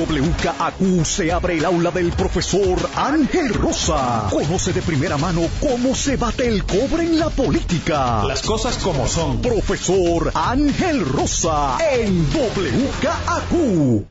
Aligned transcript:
WKAQ 0.00 1.04
se 1.04 1.30
abre 1.30 1.58
el 1.58 1.64
aula 1.66 1.90
del 1.90 2.10
profesor 2.12 2.78
Ángel 2.96 3.52
Rosa. 3.52 4.28
Conoce 4.30 4.72
de 4.72 4.80
primera 4.80 5.18
mano 5.18 5.42
cómo 5.60 5.94
se 5.94 6.16
bate 6.16 6.48
el 6.48 6.64
cobre 6.64 7.02
en 7.02 7.18
la 7.18 7.28
política. 7.28 8.24
Las 8.24 8.40
cosas 8.40 8.78
como 8.78 9.06
son. 9.06 9.42
Profesor 9.42 10.32
Ángel 10.34 11.04
Rosa 11.04 11.76
en 11.92 12.24
WKAQ. 12.32 14.06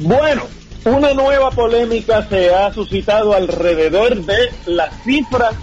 Bueno, 0.00 0.42
una 0.84 1.14
nueva 1.14 1.52
polémica 1.52 2.28
se 2.28 2.52
ha 2.52 2.74
suscitado 2.74 3.32
alrededor 3.32 4.16
de 4.24 4.50
las 4.66 5.04
cifras 5.04 5.54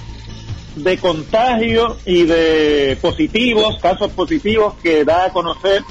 de 0.77 0.97
contagio 0.99 1.97
y 2.05 2.23
de 2.23 2.97
positivos, 3.01 3.77
casos 3.81 4.09
positivos 4.11 4.75
que 4.81 5.03
da 5.03 5.25
a 5.25 5.33
conocer 5.33 5.83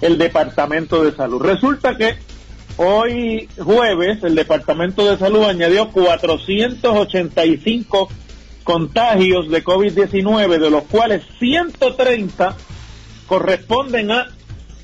el 0.00 0.16
Departamento 0.16 1.04
de 1.04 1.14
Salud. 1.14 1.42
Resulta 1.42 1.94
que 1.94 2.27
hoy 2.78 3.48
jueves 3.58 4.24
el 4.24 4.34
Departamento 4.34 5.08
de 5.08 5.16
Salud 5.18 5.44
añadió 5.44 5.90
485 5.90 8.08
contagios 8.64 9.50
de 9.50 9.64
COVID-19, 9.64 10.58
de 10.58 10.70
los 10.70 10.84
cuales 10.84 11.22
130 11.38 12.56
corresponden 13.26 14.10
a 14.10 14.28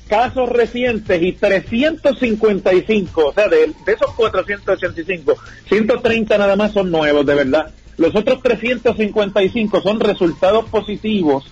casos 0.07 0.49
recientes 0.49 1.19
y 1.21 1.33
355, 1.33 3.25
o 3.25 3.33
sea, 3.33 3.47
de, 3.47 3.73
de, 3.85 3.93
esos 3.93 4.11
485, 4.13 5.35
130 5.67 6.37
nada 6.37 6.55
más 6.55 6.73
son 6.73 6.91
nuevos, 6.91 7.25
de 7.25 7.35
verdad. 7.35 7.71
Los 7.97 8.15
otros 8.15 8.41
355 8.43 9.81
son 9.81 9.99
resultados 9.99 10.69
positivos 10.69 11.45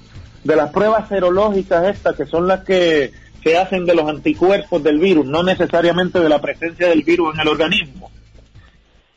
de 0.44 0.56
las 0.56 0.72
pruebas 0.72 1.08
serológicas 1.08 1.88
estas, 1.88 2.16
que 2.16 2.26
son 2.26 2.48
las 2.48 2.64
que 2.64 3.12
se 3.44 3.58
hacen 3.58 3.86
de 3.86 3.96
los 3.96 4.10
anticuerpos 4.10 4.82
del 4.84 5.00
virus, 5.00 5.26
no 5.26 5.44
necesariamente 5.44 6.20
de 6.20 6.30
la 6.30 6.42
presencia 6.42 6.88
del 6.90 7.04
virus 7.04 7.34
en 7.34 7.42
el 7.42 7.48
organismo, 7.48 8.10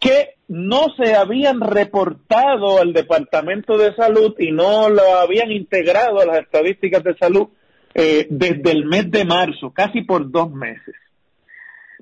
que 0.00 0.34
no 0.48 0.87
se 0.97 1.14
habían 1.14 1.60
reportado 1.60 2.78
al 2.78 2.92
Departamento 2.92 3.78
de 3.78 3.94
Salud 3.94 4.34
y 4.38 4.53
no 4.53 4.88
lo 4.88 5.19
habían 5.19 5.50
integrado 5.50 6.20
a 6.20 6.26
las 6.26 6.38
estadísticas 6.38 7.03
de 7.03 7.16
salud 7.16 7.48
eh, 7.94 8.26
desde 8.31 8.72
el 8.72 8.84
mes 8.84 9.10
de 9.10 9.25
marzo, 9.25 9.70
casi 9.70 10.03
por 10.03 10.31
dos 10.31 10.53
meses. 10.53 10.94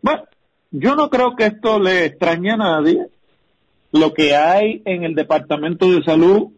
Bueno, 0.02 0.24
yo 0.70 0.96
no 0.96 1.08
creo 1.08 1.36
que 1.36 1.46
esto 1.46 1.78
le 1.78 2.06
extrañe 2.06 2.50
a 2.50 2.56
nadie. 2.56 3.06
Lo 3.92 4.12
que 4.12 4.34
hay 4.34 4.82
en 4.84 5.04
el 5.04 5.14
Departamento 5.14 5.90
de 5.90 6.02
Salud 6.02 6.48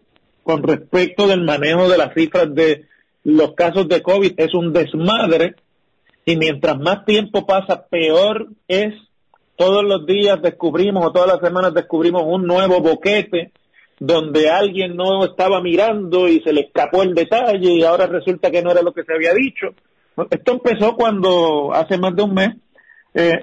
con 0.42 0.62
respecto 0.62 1.26
del 1.26 1.42
manejo 1.42 1.88
de 1.88 1.98
las 1.98 2.14
cifras 2.14 2.54
de 2.54 2.86
los 3.26 3.54
casos 3.54 3.88
de 3.88 4.02
COVID 4.02 4.34
es 4.36 4.54
un 4.54 4.72
desmadre 4.72 5.56
y 6.24 6.36
mientras 6.36 6.78
más 6.78 7.04
tiempo 7.04 7.44
pasa, 7.44 7.86
peor 7.88 8.46
es. 8.68 8.94
Todos 9.56 9.82
los 9.82 10.06
días 10.06 10.40
descubrimos 10.40 11.04
o 11.04 11.12
todas 11.12 11.28
las 11.28 11.40
semanas 11.40 11.74
descubrimos 11.74 12.22
un 12.24 12.46
nuevo 12.46 12.80
boquete 12.80 13.50
donde 13.98 14.48
alguien 14.50 14.94
no 14.94 15.24
estaba 15.24 15.60
mirando 15.60 16.28
y 16.28 16.40
se 16.42 16.52
le 16.52 16.60
escapó 16.60 17.02
el 17.02 17.14
detalle 17.14 17.72
y 17.72 17.82
ahora 17.82 18.06
resulta 18.06 18.50
que 18.50 18.62
no 18.62 18.70
era 18.70 18.82
lo 18.82 18.92
que 18.92 19.02
se 19.02 19.14
había 19.14 19.32
dicho. 19.32 19.68
Esto 20.30 20.52
empezó 20.52 20.94
cuando 20.94 21.72
hace 21.72 21.98
más 21.98 22.14
de 22.14 22.22
un 22.22 22.34
mes 22.34 22.50
eh, 23.14 23.42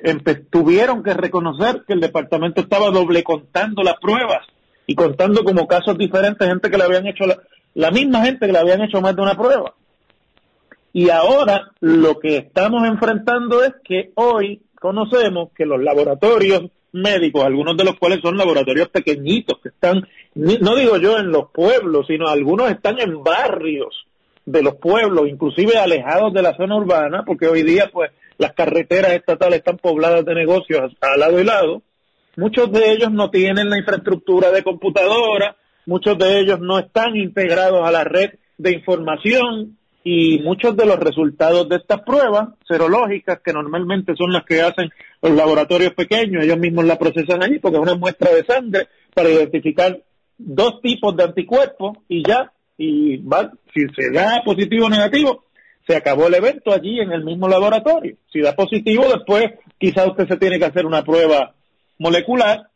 tuvieron 0.49 1.03
que 1.03 1.13
reconocer 1.13 1.83
que 1.85 1.93
el 1.93 1.99
departamento 1.99 2.61
estaba 2.61 2.89
doble 2.89 3.21
contando 3.23 3.83
las 3.83 3.95
pruebas 3.99 4.45
y 4.87 4.95
contando 4.95 5.43
como 5.43 5.67
casos 5.67 5.97
diferentes 5.97 6.47
gente 6.47 6.69
que 6.69 6.77
le 6.77 6.83
habían 6.83 7.07
hecho 7.07 7.25
la, 7.25 7.37
la 7.75 7.91
misma 7.91 8.25
gente 8.25 8.45
que 8.45 8.51
le 8.51 8.59
habían 8.59 8.81
hecho 8.81 9.01
más 9.01 9.15
de 9.15 9.21
una 9.21 9.35
prueba. 9.35 9.73
Y 10.91 11.09
ahora 11.09 11.71
lo 11.79 12.19
que 12.19 12.37
estamos 12.37 12.87
enfrentando 12.87 13.63
es 13.63 13.73
que 13.83 14.11
hoy 14.15 14.61
conocemos 14.79 15.49
que 15.55 15.65
los 15.65 15.81
laboratorios 15.81 16.69
médicos, 16.91 17.43
algunos 17.43 17.75
de 17.75 17.83
los 17.83 17.97
cuales 17.97 18.19
son 18.21 18.37
laboratorios 18.37 18.89
pequeñitos, 18.89 19.59
que 19.61 19.69
están, 19.69 20.07
no 20.35 20.75
digo 20.75 20.97
yo 20.97 21.17
en 21.17 21.31
los 21.31 21.49
pueblos, 21.51 22.05
sino 22.07 22.27
algunos 22.27 22.69
están 22.69 22.99
en 22.99 23.23
barrios 23.23 24.05
de 24.45 24.61
los 24.61 24.75
pueblos, 24.75 25.27
inclusive 25.27 25.77
alejados 25.77 26.33
de 26.33 26.41
la 26.41 26.55
zona 26.55 26.75
urbana, 26.75 27.23
porque 27.25 27.47
hoy 27.47 27.63
día 27.63 27.89
pues 27.91 28.11
las 28.37 28.53
carreteras 28.53 29.13
estatales 29.13 29.59
están 29.59 29.77
pobladas 29.77 30.25
de 30.25 30.35
negocios 30.35 30.93
a 31.01 31.17
lado 31.17 31.39
y 31.39 31.43
lado. 31.43 31.81
Muchos 32.35 32.71
de 32.71 32.91
ellos 32.91 33.11
no 33.11 33.29
tienen 33.29 33.69
la 33.69 33.77
infraestructura 33.77 34.51
de 34.51 34.63
computadora, 34.63 35.55
muchos 35.85 36.17
de 36.17 36.39
ellos 36.39 36.59
no 36.59 36.79
están 36.79 37.15
integrados 37.15 37.87
a 37.87 37.91
la 37.91 38.03
red 38.03 38.31
de 38.57 38.71
información 38.71 39.77
y 40.03 40.39
muchos 40.39 40.75
de 40.75 40.85
los 40.85 40.99
resultados 40.99 41.67
de 41.69 41.77
estas 41.77 42.01
pruebas 42.01 42.49
serológicas, 42.67 43.39
que 43.39 43.53
normalmente 43.53 44.13
son 44.17 44.33
las 44.33 44.43
que 44.43 44.61
hacen 44.61 44.89
los 45.21 45.31
laboratorios 45.31 45.93
pequeños, 45.93 46.43
ellos 46.43 46.57
mismos 46.57 46.85
la 46.85 46.99
procesan 46.99 47.41
allí 47.41 47.59
porque 47.59 47.77
es 47.77 47.83
una 47.83 47.95
muestra 47.95 48.31
de 48.33 48.43
sangre 48.43 48.87
para 49.13 49.29
identificar 49.29 49.97
dos 50.37 50.81
tipos 50.81 51.15
de 51.15 51.23
anticuerpos 51.23 51.97
y 52.09 52.27
ya, 52.27 52.51
y 52.77 53.17
va, 53.17 53.51
si 53.73 53.85
se 53.95 54.11
da 54.11 54.41
positivo 54.43 54.87
o 54.87 54.89
negativo, 54.89 55.45
se 55.87 55.95
acabó 55.95 56.27
el 56.27 56.35
evento 56.35 56.73
allí 56.73 56.99
en 56.99 57.11
el 57.11 57.23
mismo 57.23 57.47
laboratorio. 57.47 58.17
Si 58.31 58.41
da 58.41 58.53
positivo, 58.55 59.05
después 59.07 59.45
quizá 59.77 60.05
usted 60.07 60.27
se 60.27 60.37
tiene 60.37 60.59
que 60.59 60.65
hacer 60.65 60.85
una 60.85 61.03
prueba 61.03 61.55
molecular 61.97 62.69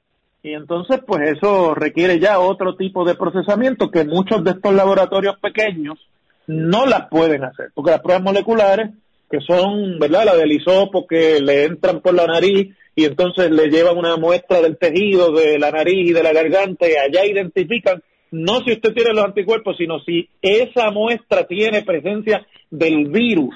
y 0.48 0.54
entonces 0.54 1.02
pues 1.06 1.38
eso 1.38 1.76
requiere 1.76 2.20
ya 2.20 2.40
otro 2.40 2.76
tipo 2.78 3.04
de 3.04 3.16
procesamiento 3.16 3.92
que 3.92 4.06
muchos 4.06 4.44
de 4.46 4.52
estos 4.52 4.74
laboratorios 4.74 5.38
pequeños 5.40 6.00
no 6.48 6.86
las 6.86 7.10
pueden 7.10 7.44
hacer, 7.44 7.72
porque 7.74 7.92
las 7.92 8.00
pruebas 8.00 8.24
moleculares, 8.24 8.92
que 9.30 9.42
son, 9.42 10.00
¿verdad? 10.00 10.24
La 10.24 10.36
del 10.38 10.54
hisopo 10.54 11.06
que 11.06 11.42
le 11.42 11.66
entran 11.66 12.00
por 12.00 12.14
la 12.14 12.26
nariz 12.26 12.74
y 12.96 13.04
entonces 13.04 13.52
le 13.52 13.68
llevan 13.68 13.98
una 13.98 14.16
muestra 14.16 14.62
del 14.62 14.78
tejido 14.78 15.34
de 15.34 15.60
la 15.60 15.72
nariz 15.72 16.12
y 16.12 16.14
de 16.14 16.24
la 16.24 16.32
garganta 16.32 16.88
y 16.88 16.96
allá 16.96 17.26
identifican 17.26 18.02
no 18.32 18.62
si 18.62 18.72
usted 18.72 18.94
tiene 18.94 19.14
los 19.14 19.26
anticuerpos, 19.26 19.76
sino 19.78 20.00
si 20.00 20.30
esa 20.42 20.92
muestra 20.92 21.46
tiene 21.46 21.82
presencia 21.82 22.46
del 22.72 23.10
virus 23.10 23.56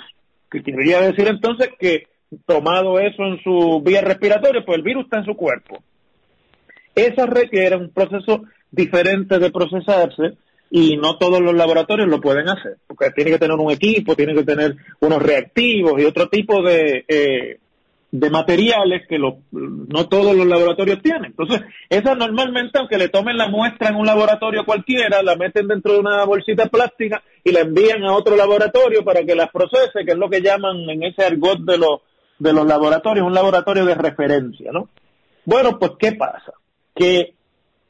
que 0.49 0.61
quería 0.61 0.99
decir 0.99 1.27
entonces 1.27 1.69
que 1.79 2.07
tomado 2.45 2.99
eso 2.99 3.23
en 3.23 3.41
su 3.43 3.81
vía 3.81 4.01
respiratoria, 4.01 4.63
pues 4.65 4.77
el 4.77 4.83
virus 4.83 5.05
está 5.05 5.19
en 5.19 5.25
su 5.25 5.35
cuerpo. 5.35 5.81
Eso 6.95 7.25
requiere 7.25 7.75
un 7.75 7.89
proceso 7.89 8.43
diferente 8.71 9.39
de 9.39 9.51
procesarse 9.51 10.37
y 10.69 10.95
no 10.97 11.17
todos 11.17 11.41
los 11.41 11.53
laboratorios 11.53 12.07
lo 12.07 12.21
pueden 12.21 12.47
hacer, 12.47 12.77
porque 12.87 13.11
tiene 13.11 13.31
que 13.31 13.39
tener 13.39 13.57
un 13.57 13.71
equipo, 13.71 14.15
tiene 14.15 14.33
que 14.33 14.43
tener 14.43 14.75
unos 15.01 15.21
reactivos 15.21 16.01
y 16.01 16.05
otro 16.05 16.29
tipo 16.29 16.63
de, 16.63 17.03
eh, 17.07 17.59
de 18.11 18.29
materiales 18.29 19.03
que 19.07 19.17
no 19.19 20.07
todos 20.07 20.35
los 20.35 20.45
laboratorios 20.45 21.01
tienen. 21.01 21.25
Entonces, 21.25 21.61
esa 21.89 22.15
normalmente, 22.15 22.77
aunque 22.77 22.97
le 22.97 23.09
tomen 23.09 23.37
la 23.37 23.49
muestra 23.49 23.89
en 23.89 23.95
un 23.95 24.05
laboratorio 24.05 24.65
cualquiera, 24.65 25.21
la 25.21 25.35
meten 25.35 25.67
dentro 25.67 25.93
de 25.93 25.99
una 25.99 26.23
bolsita 26.25 26.67
plástica 26.67 27.21
y 27.43 27.51
la 27.51 27.61
envían 27.61 28.03
a 28.03 28.13
otro 28.13 28.37
laboratorio 28.37 29.03
para 29.03 29.25
que 29.25 29.35
las 29.35 29.49
procese, 29.49 30.05
que 30.05 30.11
es 30.11 30.17
lo 30.17 30.29
que 30.29 30.41
llaman 30.41 30.89
en 30.89 31.03
ese 31.03 31.23
argot 31.23 31.59
de 31.59 31.77
los, 31.77 32.01
de 32.39 32.53
los 32.53 32.65
laboratorios, 32.65 33.25
un 33.25 33.33
laboratorio 33.33 33.85
de 33.85 33.95
referencia, 33.95 34.71
¿no? 34.71 34.89
Bueno, 35.45 35.79
pues, 35.79 35.93
¿qué 35.97 36.11
pasa? 36.13 36.53
Que 37.01 37.33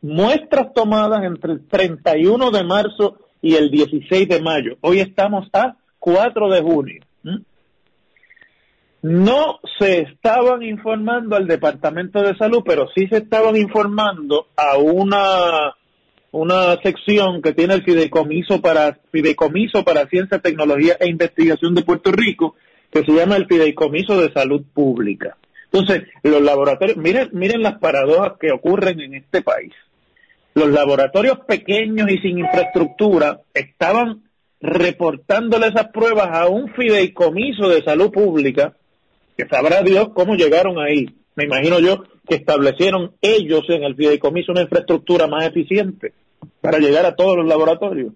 muestras 0.01 0.73
tomadas 0.73 1.25
entre 1.25 1.51
el 1.51 1.67
31 1.67 2.49
de 2.49 2.63
marzo 2.63 3.17
y 3.41 3.55
el 3.55 3.69
16 3.69 4.29
de 4.29 4.39
mayo, 4.39 4.77
hoy 4.79 5.01
estamos 5.01 5.49
a 5.51 5.75
4 5.99 6.49
de 6.49 6.61
junio, 6.61 7.01
no 9.01 9.59
se 9.77 10.03
estaban 10.03 10.63
informando 10.63 11.35
al 11.35 11.45
Departamento 11.45 12.21
de 12.21 12.37
Salud, 12.37 12.63
pero 12.65 12.87
sí 12.95 13.05
se 13.07 13.17
estaban 13.17 13.57
informando 13.57 14.47
a 14.55 14.77
una 14.77 15.75
una 16.31 16.81
sección 16.81 17.41
que 17.41 17.51
tiene 17.51 17.73
el 17.73 17.83
Fideicomiso 17.83 18.61
para 18.61 18.97
Fideicomiso 19.11 19.83
para 19.83 20.07
Ciencia, 20.07 20.39
Tecnología 20.39 20.95
e 21.01 21.09
Investigación 21.09 21.75
de 21.75 21.83
Puerto 21.83 22.13
Rico, 22.13 22.55
que 22.89 23.03
se 23.03 23.11
llama 23.11 23.35
el 23.35 23.45
Fideicomiso 23.45 24.21
de 24.21 24.31
Salud 24.31 24.63
Pública. 24.73 25.35
Entonces, 25.71 26.03
los 26.23 26.41
laboratorios, 26.41 26.97
miren, 26.97 27.29
miren 27.31 27.61
las 27.61 27.79
paradojas 27.79 28.33
que 28.39 28.51
ocurren 28.51 28.99
en 28.99 29.15
este 29.15 29.41
país. 29.41 29.73
Los 30.53 30.69
laboratorios 30.69 31.39
pequeños 31.47 32.09
y 32.11 32.17
sin 32.17 32.39
infraestructura 32.39 33.41
estaban 33.53 34.23
reportándole 34.59 35.67
esas 35.67 35.87
pruebas 35.87 36.29
a 36.31 36.47
un 36.47 36.71
fideicomiso 36.73 37.69
de 37.69 37.83
salud 37.83 38.11
pública 38.11 38.75
que 39.37 39.47
sabrá 39.47 39.81
Dios 39.81 40.09
cómo 40.13 40.35
llegaron 40.35 40.77
ahí. 40.77 41.07
Me 41.35 41.45
imagino 41.45 41.79
yo 41.79 42.03
que 42.27 42.35
establecieron 42.35 43.13
ellos 43.21 43.63
en 43.69 43.83
el 43.83 43.95
fideicomiso 43.95 44.51
una 44.51 44.61
infraestructura 44.61 45.27
más 45.27 45.45
eficiente 45.45 46.13
para 46.59 46.79
llegar 46.79 47.05
a 47.05 47.15
todos 47.15 47.37
los 47.37 47.47
laboratorios. 47.47 48.13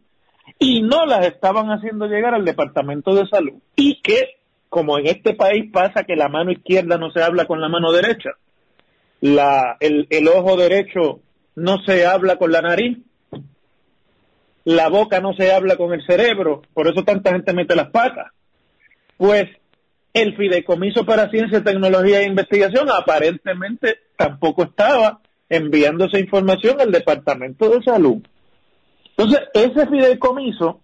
Y 0.60 0.82
no 0.82 1.06
las 1.06 1.26
estaban 1.26 1.72
haciendo 1.72 2.08
llegar 2.08 2.34
al 2.34 2.46
Departamento 2.46 3.16
de 3.16 3.28
Salud. 3.28 3.56
Y 3.76 4.02
que, 4.02 4.36
como 4.70 4.98
en 4.98 5.08
este 5.08 5.34
país 5.34 5.72
pasa 5.72 6.04
que 6.04 6.16
la 6.16 6.30
mano 6.30 6.52
izquierda 6.52 6.98
no 6.98 7.12
se 7.12 7.22
habla 7.22 7.46
con 7.46 7.62
la 7.62 7.70
mano 7.70 7.92
derecha, 7.92 8.32
la, 9.22 9.78
el, 9.80 10.08
el 10.10 10.28
ojo 10.28 10.58
derecho 10.58 11.22
no 11.56 11.78
se 11.86 12.06
habla 12.06 12.38
con 12.38 12.52
la 12.52 12.62
nariz, 12.62 12.98
la 14.66 14.90
boca 14.90 15.20
no 15.20 15.34
se 15.34 15.52
habla 15.52 15.78
con 15.78 15.94
el 15.94 16.06
cerebro, 16.06 16.64
por 16.74 16.88
eso 16.88 17.04
tanta 17.04 17.32
gente 17.32 17.54
mete 17.54 17.76
las 17.76 17.92
patas. 17.92 18.32
Pues 19.18 19.46
el 20.14 20.36
Fideicomiso 20.36 21.06
para 21.06 21.30
Ciencia, 21.30 21.64
Tecnología 21.64 22.22
e 22.22 22.28
Investigación 22.28 22.90
aparentemente 22.90 24.00
tampoco 24.16 24.64
estaba 24.64 25.20
enviando 25.50 26.06
esa 26.06 26.20
información 26.20 26.80
al 26.82 26.92
Departamento 26.92 27.70
de 27.70 27.84
Salud. 27.84 28.24
Entonces, 29.18 29.48
ese 29.54 29.88
fideicomiso 29.88 30.82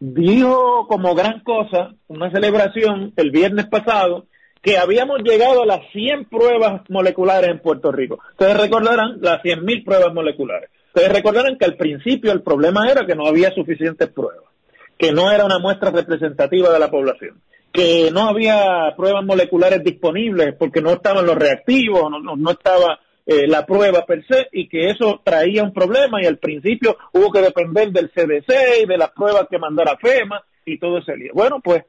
dijo 0.00 0.86
como 0.88 1.14
gran 1.14 1.40
cosa, 1.40 1.94
una 2.08 2.30
celebración 2.30 3.12
el 3.16 3.30
viernes 3.30 3.66
pasado, 3.66 4.26
que 4.62 4.78
habíamos 4.78 5.20
llegado 5.22 5.62
a 5.62 5.66
las 5.66 5.80
100 5.92 6.24
pruebas 6.24 6.82
moleculares 6.88 7.50
en 7.50 7.60
Puerto 7.60 7.92
Rico. 7.92 8.18
Ustedes 8.32 8.56
recordarán 8.58 9.18
las 9.20 9.42
100.000 9.42 9.84
pruebas 9.84 10.12
moleculares. 10.12 10.70
Ustedes 10.88 11.12
recordarán 11.12 11.56
que 11.56 11.66
al 11.66 11.76
principio 11.76 12.32
el 12.32 12.42
problema 12.42 12.90
era 12.90 13.06
que 13.06 13.14
no 13.14 13.26
había 13.26 13.54
suficientes 13.54 14.08
pruebas, 14.08 14.50
que 14.98 15.12
no 15.12 15.30
era 15.30 15.44
una 15.44 15.58
muestra 15.58 15.90
representativa 15.90 16.72
de 16.72 16.78
la 16.78 16.90
población 16.90 17.40
que 17.76 18.10
no 18.10 18.28
había 18.30 18.94
pruebas 18.96 19.22
moleculares 19.24 19.84
disponibles 19.84 20.54
porque 20.58 20.80
no 20.80 20.92
estaban 20.92 21.26
los 21.26 21.36
reactivos, 21.36 22.10
no, 22.10 22.50
estaba 22.50 22.98
eh, 23.26 23.48
la 23.48 23.66
prueba 23.66 24.06
per 24.06 24.24
se 24.26 24.48
y 24.52 24.68
que 24.68 24.90
eso 24.90 25.20
traía 25.24 25.64
un 25.64 25.72
problema 25.72 26.22
y 26.22 26.26
al 26.26 26.38
principio 26.38 26.96
hubo 27.12 27.32
que 27.32 27.42
depender 27.42 27.90
del 27.90 28.10
CDC 28.10 28.82
y 28.84 28.86
de 28.86 28.96
las 28.96 29.10
pruebas 29.10 29.48
que 29.50 29.58
mandara 29.58 29.96
FEMA 29.96 30.42
y 30.64 30.78
todo 30.78 30.98
ese 30.98 31.16
lío. 31.16 31.32
Bueno, 31.34 31.60
pues 31.60 31.84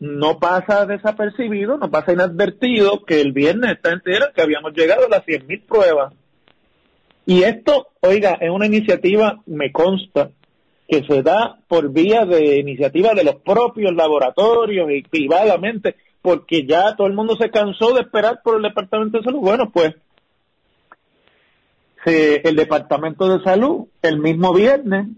no 0.00 0.38
pasa 0.38 0.86
desapercibido, 0.86 1.76
no 1.76 1.90
pasa 1.90 2.12
inadvertido 2.12 3.04
que 3.04 3.20
el 3.20 3.32
viernes 3.32 3.72
está 3.72 3.90
entero 3.90 4.26
que 4.34 4.42
habíamos 4.42 4.72
llegado 4.72 5.06
a 5.06 5.10
las 5.10 5.24
100.000 5.26 5.66
pruebas. 5.66 6.14
Y 7.26 7.44
esto, 7.44 7.88
oiga, 8.00 8.38
es 8.40 8.50
una 8.50 8.66
iniciativa, 8.66 9.42
me 9.46 9.70
consta, 9.70 10.30
que 10.88 11.04
se 11.04 11.22
da 11.22 11.60
por 11.68 11.92
vía 11.92 12.24
de 12.24 12.58
iniciativa 12.58 13.14
de 13.14 13.22
los 13.22 13.36
propios 13.36 13.94
laboratorios 13.94 14.90
y 14.90 15.02
privadamente, 15.02 15.94
porque 16.22 16.66
ya 16.66 16.96
todo 16.96 17.06
el 17.06 17.14
mundo 17.14 17.36
se 17.36 17.50
cansó 17.50 17.94
de 17.94 18.02
esperar 18.02 18.40
por 18.42 18.56
el 18.56 18.62
Departamento 18.62 19.18
de 19.18 19.24
Salud. 19.24 19.40
Bueno, 19.40 19.70
pues 19.70 19.94
el 22.04 22.56
Departamento 22.56 23.28
de 23.28 23.44
Salud 23.44 23.86
el 24.02 24.18
mismo 24.18 24.54
viernes 24.54 25.08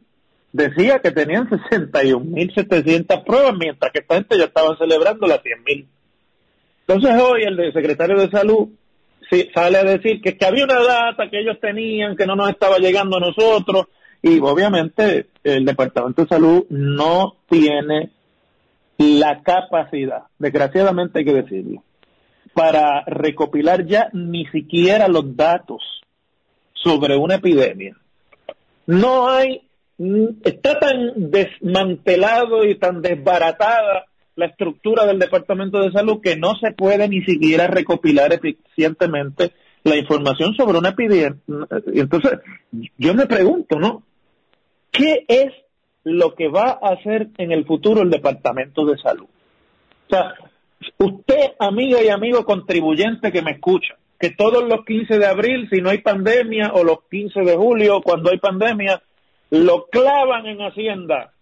decía 0.52 0.98
que 0.98 1.10
tenían 1.10 1.48
61.700 1.48 3.24
pruebas, 3.24 3.54
mientras 3.58 3.92
que 3.92 4.00
esta 4.00 4.16
gente 4.16 4.38
ya 4.38 4.44
estaba 4.44 4.76
celebrando 4.76 5.26
las 5.26 5.42
100.000. 5.42 5.86
Entonces 6.86 7.22
hoy 7.22 7.44
el 7.44 7.72
secretario 7.72 8.18
de 8.18 8.30
Salud 8.30 8.68
sale 9.54 9.78
a 9.78 9.84
decir 9.84 10.20
que, 10.20 10.36
que 10.36 10.44
había 10.44 10.64
una 10.64 10.82
data 10.82 11.30
que 11.30 11.40
ellos 11.40 11.58
tenían, 11.60 12.16
que 12.16 12.26
no 12.26 12.36
nos 12.36 12.50
estaba 12.50 12.78
llegando 12.78 13.16
a 13.16 13.20
nosotros, 13.20 13.86
y 14.20 14.38
obviamente 14.40 15.26
el 15.42 15.64
Departamento 15.64 16.22
de 16.22 16.28
Salud 16.28 16.64
no 16.68 17.36
tiene 17.48 18.10
la 18.98 19.42
capacidad, 19.42 20.24
desgraciadamente 20.38 21.20
hay 21.20 21.24
que 21.24 21.32
decirlo, 21.32 21.82
para 22.54 23.04
recopilar 23.06 23.86
ya 23.86 24.08
ni 24.12 24.46
siquiera 24.46 25.08
los 25.08 25.36
datos 25.36 25.82
sobre 26.74 27.16
una 27.16 27.36
epidemia. 27.36 27.96
No 28.86 29.28
hay, 29.28 29.62
está 30.44 30.78
tan 30.78 31.30
desmantelado 31.30 32.64
y 32.64 32.74
tan 32.76 33.00
desbaratada 33.00 34.06
la 34.34 34.46
estructura 34.46 35.06
del 35.06 35.18
Departamento 35.18 35.80
de 35.80 35.92
Salud 35.92 36.20
que 36.20 36.36
no 36.36 36.54
se 36.56 36.72
puede 36.72 37.08
ni 37.08 37.22
siquiera 37.22 37.66
recopilar 37.66 38.32
eficientemente 38.32 39.52
la 39.84 39.96
información 39.96 40.54
sobre 40.54 40.78
una 40.78 40.90
epidemia. 40.90 41.36
Entonces, 41.94 42.40
yo 42.98 43.14
me 43.14 43.26
pregunto, 43.26 43.78
¿no? 43.78 44.02
¿Qué 44.90 45.24
es 45.28 45.52
lo 46.04 46.34
que 46.34 46.48
va 46.48 46.78
a 46.82 46.94
hacer 46.94 47.28
en 47.38 47.52
el 47.52 47.64
futuro 47.64 48.02
el 48.02 48.10
Departamento 48.10 48.84
de 48.84 48.98
Salud? 48.98 49.26
O 49.26 50.10
sea, 50.10 50.34
usted, 50.98 51.52
amiga 51.58 52.02
y 52.02 52.08
amigo 52.08 52.44
contribuyente 52.44 53.32
que 53.32 53.42
me 53.42 53.52
escucha, 53.52 53.94
que 54.18 54.30
todos 54.30 54.64
los 54.68 54.84
15 54.84 55.18
de 55.18 55.26
abril, 55.26 55.68
si 55.70 55.80
no 55.80 55.90
hay 55.90 55.98
pandemia, 55.98 56.72
o 56.74 56.84
los 56.84 56.98
15 57.10 57.40
de 57.40 57.56
julio, 57.56 58.00
cuando 58.02 58.30
hay 58.30 58.38
pandemia, 58.38 59.02
lo 59.50 59.86
clavan 59.86 60.46
en 60.46 60.60
Hacienda 60.62 61.32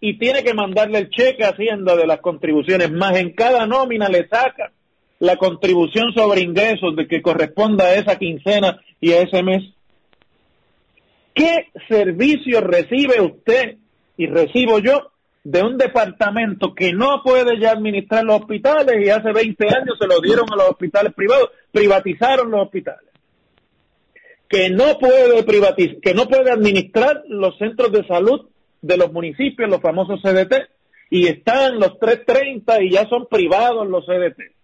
y 0.00 0.18
tiene 0.18 0.42
que 0.42 0.52
mandarle 0.52 0.98
el 0.98 1.10
cheque 1.10 1.44
a 1.44 1.50
Hacienda 1.50 1.96
de 1.96 2.06
las 2.06 2.20
contribuciones, 2.20 2.90
más 2.92 3.16
en 3.16 3.32
cada 3.32 3.66
nómina 3.66 4.08
le 4.08 4.28
saca 4.28 4.72
la 5.18 5.36
contribución 5.36 6.12
sobre 6.12 6.42
ingresos 6.42 6.94
de 6.96 7.06
que 7.06 7.22
corresponda 7.22 7.86
a 7.86 7.94
esa 7.94 8.18
quincena 8.18 8.80
y 9.00 9.12
a 9.12 9.22
ese 9.22 9.42
mes. 9.42 9.62
¿Qué 11.32 11.68
servicio 11.88 12.60
recibe 12.60 13.20
usted 13.20 13.78
y 14.16 14.26
recibo 14.26 14.78
yo 14.78 15.10
de 15.42 15.62
un 15.62 15.76
departamento 15.76 16.74
que 16.74 16.92
no 16.92 17.22
puede 17.22 17.58
ya 17.60 17.72
administrar 17.72 18.24
los 18.24 18.40
hospitales 18.40 19.04
y 19.04 19.10
hace 19.10 19.32
20 19.32 19.64
años 19.66 19.96
se 20.00 20.06
lo 20.06 20.20
dieron 20.20 20.46
a 20.52 20.56
los 20.56 20.70
hospitales 20.70 21.12
privados, 21.14 21.50
privatizaron 21.70 22.50
los 22.50 22.62
hospitales? 22.62 23.10
Que 24.48 24.70
no 24.70 24.98
puede 24.98 25.42
privatizar, 25.42 26.00
que 26.00 26.14
no 26.14 26.26
puede 26.28 26.50
administrar 26.50 27.22
los 27.28 27.58
centros 27.58 27.92
de 27.92 28.06
salud 28.06 28.48
de 28.80 28.96
los 28.96 29.12
municipios, 29.12 29.68
los 29.68 29.80
famosos 29.80 30.20
CDT, 30.22 30.68
y 31.10 31.26
están 31.26 31.78
los 31.78 31.98
330 31.98 32.82
y 32.82 32.90
ya 32.90 33.06
son 33.08 33.26
privados 33.26 33.86
los 33.86 34.06
CDT 34.06 34.54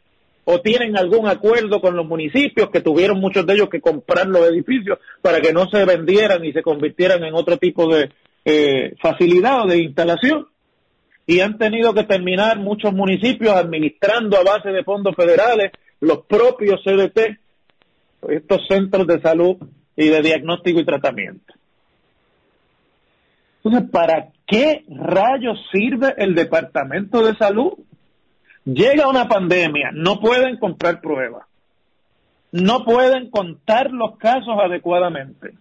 o 0.44 0.60
tienen 0.60 0.96
algún 0.96 1.28
acuerdo 1.28 1.80
con 1.80 1.96
los 1.96 2.06
municipios 2.06 2.70
que 2.70 2.80
tuvieron 2.80 3.20
muchos 3.20 3.46
de 3.46 3.54
ellos 3.54 3.68
que 3.68 3.80
comprar 3.80 4.26
los 4.26 4.48
edificios 4.48 4.98
para 5.22 5.40
que 5.40 5.52
no 5.52 5.68
se 5.70 5.84
vendieran 5.84 6.44
y 6.44 6.52
se 6.52 6.62
convirtieran 6.62 7.22
en 7.24 7.34
otro 7.34 7.58
tipo 7.58 7.92
de 7.94 8.10
eh, 8.50 8.96
facilidad 9.00 9.64
o 9.64 9.66
de 9.66 9.82
instalación. 9.82 10.46
Y 11.26 11.40
han 11.40 11.58
tenido 11.58 11.94
que 11.94 12.04
terminar 12.04 12.58
muchos 12.58 12.92
municipios 12.92 13.54
administrando 13.54 14.36
a 14.36 14.42
base 14.42 14.70
de 14.70 14.82
fondos 14.82 15.14
federales 15.14 15.70
los 16.00 16.24
propios 16.26 16.80
CDT, 16.82 17.38
estos 18.28 18.66
centros 18.68 19.06
de 19.06 19.20
salud 19.20 19.56
y 19.96 20.08
de 20.08 20.22
diagnóstico 20.22 20.80
y 20.80 20.84
tratamiento. 20.84 21.54
Entonces, 23.62 23.90
¿para 23.90 24.28
qué 24.46 24.84
rayos 24.88 25.58
sirve 25.70 26.14
el 26.16 26.34
Departamento 26.34 27.24
de 27.24 27.36
Salud? 27.36 27.74
Llega 28.64 29.08
una 29.08 29.28
pandemia, 29.28 29.90
no 29.92 30.20
pueden 30.20 30.58
comprar 30.58 31.00
pruebas, 31.00 31.46
no 32.52 32.84
pueden 32.84 33.30
contar 33.30 33.90
los 33.90 34.16
casos 34.16 34.56
adecuadamente, 34.58 35.54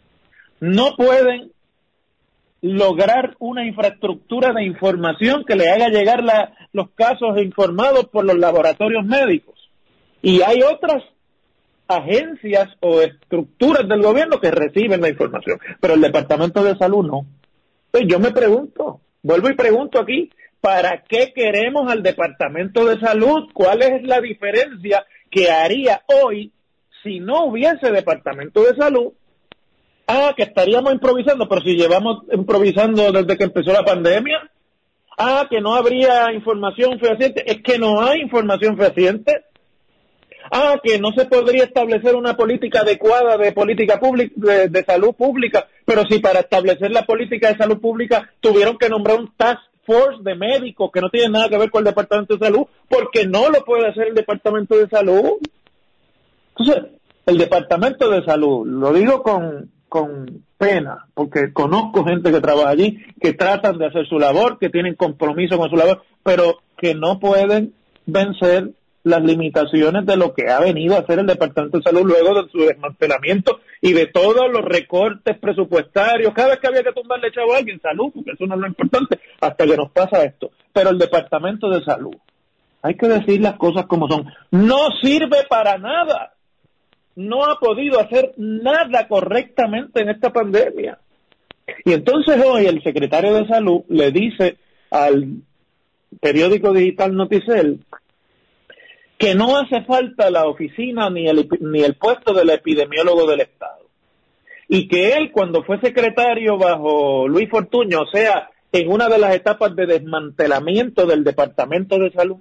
no 0.59 0.95
pueden 0.95 1.51
lograr 2.61 3.35
una 3.39 3.65
infraestructura 3.65 4.53
de 4.53 4.65
información 4.65 5.45
que 5.45 5.55
le 5.55 5.69
haga 5.69 5.89
llegar 5.89 6.23
los 6.73 6.89
casos 6.91 7.41
informados 7.41 8.07
por 8.09 8.25
los 8.25 8.37
laboratorios 8.37 9.05
médicos. 9.05 9.69
Y 10.21 10.41
hay 10.41 10.61
otras 10.61 11.03
agencias 11.87 12.69
o 12.81 13.01
estructuras 13.01 13.87
del 13.87 14.01
gobierno 14.01 14.39
que 14.39 14.51
reciben 14.51 15.01
la 15.01 15.09
información, 15.09 15.59
pero 15.79 15.95
el 15.95 16.01
Departamento 16.01 16.63
de 16.63 16.77
Salud 16.77 17.05
no. 17.05 17.25
Pues 17.91 18.03
yo 18.07 18.19
me 18.19 18.31
pregunto, 18.31 19.01
vuelvo 19.23 19.49
y 19.49 19.55
pregunto 19.55 19.99
aquí, 19.99 20.29
¿para 20.61 21.03
qué 21.07 21.31
queremos 21.33 21.91
al 21.91 22.03
Departamento 22.03 22.85
de 22.85 22.99
Salud? 22.99 23.49
¿Cuál 23.53 23.81
es 23.81 24.03
la 24.03 24.21
diferencia 24.21 25.05
que 25.31 25.49
haría 25.49 26.03
hoy 26.23 26.51
si 27.03 27.19
no 27.19 27.45
hubiese 27.45 27.91
Departamento 27.91 28.63
de 28.63 28.75
Salud? 28.75 29.13
Ah, 30.11 30.33
que 30.35 30.41
estaríamos 30.41 30.91
improvisando, 30.91 31.47
pero 31.47 31.61
si 31.61 31.75
llevamos 31.75 32.23
improvisando 32.33 33.11
desde 33.11 33.37
que 33.37 33.43
empezó 33.43 33.71
la 33.71 33.85
pandemia. 33.85 34.49
Ah, 35.19 35.45
que 35.47 35.61
no 35.61 35.75
habría 35.75 36.33
información 36.33 36.99
fehaciente. 36.99 37.43
Es 37.45 37.61
que 37.61 37.77
no 37.77 38.01
hay 38.01 38.21
información 38.21 38.75
fehaciente. 38.75 39.43
Ah, 40.51 40.79
que 40.83 40.97
no 40.97 41.11
se 41.11 41.25
podría 41.25 41.65
establecer 41.65 42.15
una 42.15 42.35
política 42.35 42.79
adecuada 42.79 43.37
de 43.37 43.51
política 43.51 43.99
pública, 43.99 44.33
de, 44.35 44.83
salud 44.83 45.13
pública, 45.13 45.67
pero 45.85 46.03
si 46.09 46.17
para 46.17 46.39
establecer 46.39 46.89
la 46.89 47.05
política 47.05 47.49
de 47.49 47.57
salud 47.57 47.79
pública 47.79 48.31
tuvieron 48.39 48.79
que 48.79 48.89
nombrar 48.89 49.19
un 49.19 49.31
task 49.37 49.61
force 49.85 50.23
de 50.23 50.33
médicos 50.33 50.89
que 50.91 51.01
no 51.01 51.11
tiene 51.11 51.29
nada 51.29 51.49
que 51.49 51.57
ver 51.59 51.69
con 51.69 51.81
el 51.81 51.91
Departamento 51.93 52.35
de 52.35 52.47
Salud, 52.47 52.65
porque 52.87 53.27
no 53.27 53.49
lo 53.49 53.63
puede 53.63 53.87
hacer 53.87 54.07
el 54.07 54.15
Departamento 54.15 54.75
de 54.75 54.89
Salud. 54.89 55.33
Entonces, 56.57 56.93
el 57.27 57.37
Departamento 57.37 58.09
de 58.09 58.25
Salud, 58.25 58.65
lo 58.65 58.91
digo 58.91 59.21
con, 59.21 59.69
con 59.89 60.43
pena, 60.57 61.07
porque 61.13 61.51
conozco 61.51 62.05
gente 62.05 62.31
que 62.31 62.41
trabaja 62.41 62.69
allí, 62.69 63.03
que 63.19 63.33
tratan 63.33 63.77
de 63.77 63.87
hacer 63.87 64.07
su 64.07 64.19
labor, 64.19 64.59
que 64.59 64.69
tienen 64.69 64.95
compromiso 64.95 65.57
con 65.57 65.69
su 65.69 65.75
labor, 65.75 66.03
pero 66.23 66.59
que 66.77 66.95
no 66.95 67.19
pueden 67.19 67.73
vencer 68.05 68.71
las 69.03 69.21
limitaciones 69.23 70.05
de 70.05 70.17
lo 70.17 70.33
que 70.33 70.49
ha 70.49 70.59
venido 70.59 70.95
a 70.95 70.99
hacer 70.99 71.19
el 71.19 71.25
Departamento 71.25 71.77
de 71.77 71.83
Salud 71.83 72.03
luego 72.05 72.41
de 72.41 72.49
su 72.49 72.59
desmantelamiento 72.59 73.59
y 73.81 73.93
de 73.93 74.07
todos 74.07 74.51
los 74.51 74.63
recortes 74.63 75.37
presupuestarios. 75.39 76.33
Cada 76.33 76.49
vez 76.49 76.59
que 76.59 76.67
había 76.67 76.83
que 76.83 76.91
tumbarle 76.91 77.31
chavo 77.31 77.53
a 77.53 77.57
alguien, 77.57 77.79
salud, 77.81 78.11
porque 78.13 78.31
eso 78.31 78.45
no 78.45 78.55
es 78.55 78.61
lo 78.61 78.67
importante, 78.67 79.19
hasta 79.41 79.65
que 79.65 79.77
nos 79.77 79.91
pasa 79.91 80.23
esto. 80.23 80.51
Pero 80.73 80.89
el 80.89 80.97
Departamento 80.97 81.69
de 81.69 81.83
Salud, 81.83 82.15
hay 82.81 82.95
que 82.95 83.07
decir 83.07 83.41
las 83.41 83.55
cosas 83.55 83.85
como 83.85 84.07
son, 84.07 84.25
no 84.51 84.87
sirve 85.01 85.45
para 85.49 85.77
nada. 85.77 86.33
No 87.19 87.43
ha 87.43 87.59
podido 87.59 87.99
hacer 87.99 88.33
nada 88.37 89.09
correctamente 89.09 89.99
en 89.99 90.09
esta 90.09 90.31
pandemia. 90.31 90.99
Y 91.83 91.91
entonces 91.91 92.41
hoy 92.41 92.65
el 92.65 92.81
secretario 92.81 93.33
de 93.33 93.45
Salud 93.45 93.81
le 93.89 94.09
dice 94.11 94.55
al 94.89 95.41
periódico 96.21 96.71
digital 96.71 97.13
Noticel 97.13 97.81
que 99.17 99.35
no 99.35 99.57
hace 99.57 99.83
falta 99.83 100.31
la 100.31 100.45
oficina 100.45 101.09
ni 101.09 101.27
el, 101.27 101.49
ni 101.59 101.81
el 101.81 101.95
puesto 101.95 102.33
del 102.33 102.51
epidemiólogo 102.51 103.27
del 103.27 103.41
Estado. 103.41 103.89
Y 104.69 104.87
que 104.87 105.11
él, 105.11 105.33
cuando 105.33 105.61
fue 105.63 105.81
secretario 105.81 106.57
bajo 106.57 107.27
Luis 107.27 107.49
Fortuño, 107.49 107.99
o 107.99 108.07
sea, 108.07 108.49
en 108.71 108.89
una 108.89 109.09
de 109.09 109.17
las 109.17 109.35
etapas 109.35 109.75
de 109.75 109.87
desmantelamiento 109.87 111.05
del 111.05 111.25
Departamento 111.25 111.99
de 111.99 112.11
Salud, 112.11 112.37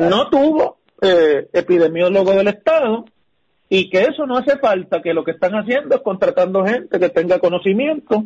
no 0.00 0.28
tuvo 0.28 0.78
eh, 1.00 1.46
epidemiólogo 1.52 2.32
del 2.32 2.48
Estado 2.48 3.04
y 3.68 3.90
que 3.90 4.02
eso 4.02 4.26
no 4.26 4.36
hace 4.36 4.58
falta, 4.58 5.02
que 5.02 5.14
lo 5.14 5.24
que 5.24 5.32
están 5.32 5.54
haciendo 5.54 5.96
es 5.96 6.02
contratando 6.02 6.64
gente 6.64 6.98
que 6.98 7.08
tenga 7.08 7.38
conocimiento. 7.38 8.24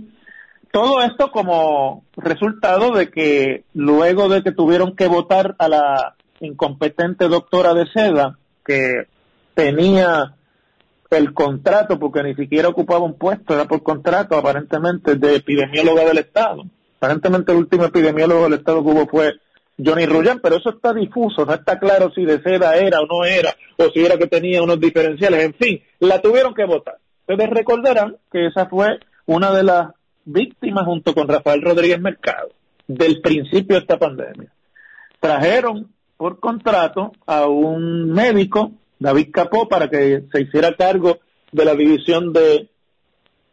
Todo 0.70 1.02
esto 1.02 1.30
como 1.30 2.04
resultado 2.16 2.92
de 2.92 3.10
que 3.10 3.64
luego 3.74 4.28
de 4.28 4.42
que 4.42 4.52
tuvieron 4.52 4.94
que 4.94 5.08
votar 5.08 5.56
a 5.58 5.68
la 5.68 6.14
incompetente 6.40 7.28
doctora 7.28 7.74
de 7.74 7.86
seda 7.86 8.38
que 8.64 9.06
tenía 9.54 10.34
el 11.10 11.34
contrato, 11.34 11.98
porque 11.98 12.22
ni 12.22 12.34
siquiera 12.34 12.68
ocupaba 12.68 13.04
un 13.04 13.18
puesto, 13.18 13.54
era 13.54 13.64
por 13.64 13.82
contrato 13.82 14.36
aparentemente 14.36 15.16
de 15.16 15.36
epidemióloga 15.36 16.04
del 16.04 16.18
Estado. 16.18 16.64
Aparentemente 16.98 17.50
el 17.50 17.58
último 17.58 17.84
epidemiólogo 17.84 18.44
del 18.44 18.54
Estado 18.54 18.84
que 18.84 18.90
hubo 18.90 19.06
fue 19.06 19.32
Johnny 19.84 20.06
Ruyan, 20.06 20.40
pero 20.40 20.56
eso 20.56 20.70
está 20.70 20.92
difuso, 20.92 21.44
no 21.44 21.54
está 21.54 21.78
claro 21.78 22.10
si 22.14 22.24
de 22.24 22.42
seda 22.42 22.76
era 22.76 23.00
o 23.00 23.06
no 23.06 23.24
era, 23.24 23.54
o 23.76 23.90
si 23.90 24.04
era 24.04 24.16
que 24.16 24.26
tenía 24.26 24.62
unos 24.62 24.80
diferenciales, 24.80 25.44
en 25.44 25.54
fin, 25.54 25.82
la 26.00 26.20
tuvieron 26.20 26.54
que 26.54 26.64
votar. 26.64 26.98
Ustedes 27.26 27.50
recordarán 27.50 28.16
que 28.30 28.46
esa 28.46 28.66
fue 28.66 28.98
una 29.26 29.52
de 29.52 29.62
las 29.62 29.88
víctimas 30.24 30.84
junto 30.84 31.14
con 31.14 31.28
Rafael 31.28 31.62
Rodríguez 31.62 32.00
Mercado 32.00 32.50
del 32.86 33.20
principio 33.20 33.76
de 33.76 33.82
esta 33.82 33.98
pandemia. 33.98 34.52
Trajeron 35.20 35.92
por 36.16 36.40
contrato 36.40 37.12
a 37.26 37.46
un 37.46 38.10
médico, 38.10 38.72
David 38.98 39.28
Capó, 39.32 39.68
para 39.68 39.88
que 39.88 40.24
se 40.32 40.42
hiciera 40.42 40.74
cargo 40.74 41.18
de 41.52 41.64
la 41.64 41.74
división 41.74 42.32
de 42.32 42.68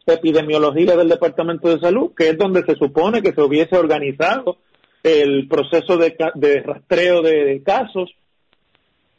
epidemiología 0.06 0.96
del 0.96 1.08
Departamento 1.08 1.68
de 1.68 1.80
Salud, 1.80 2.12
que 2.16 2.30
es 2.30 2.38
donde 2.38 2.64
se 2.64 2.74
supone 2.74 3.22
que 3.22 3.32
se 3.32 3.42
hubiese 3.42 3.76
organizado 3.76 4.58
el 5.02 5.48
proceso 5.48 5.96
de, 5.96 6.16
de 6.34 6.62
rastreo 6.62 7.22
de 7.22 7.62
casos 7.64 8.10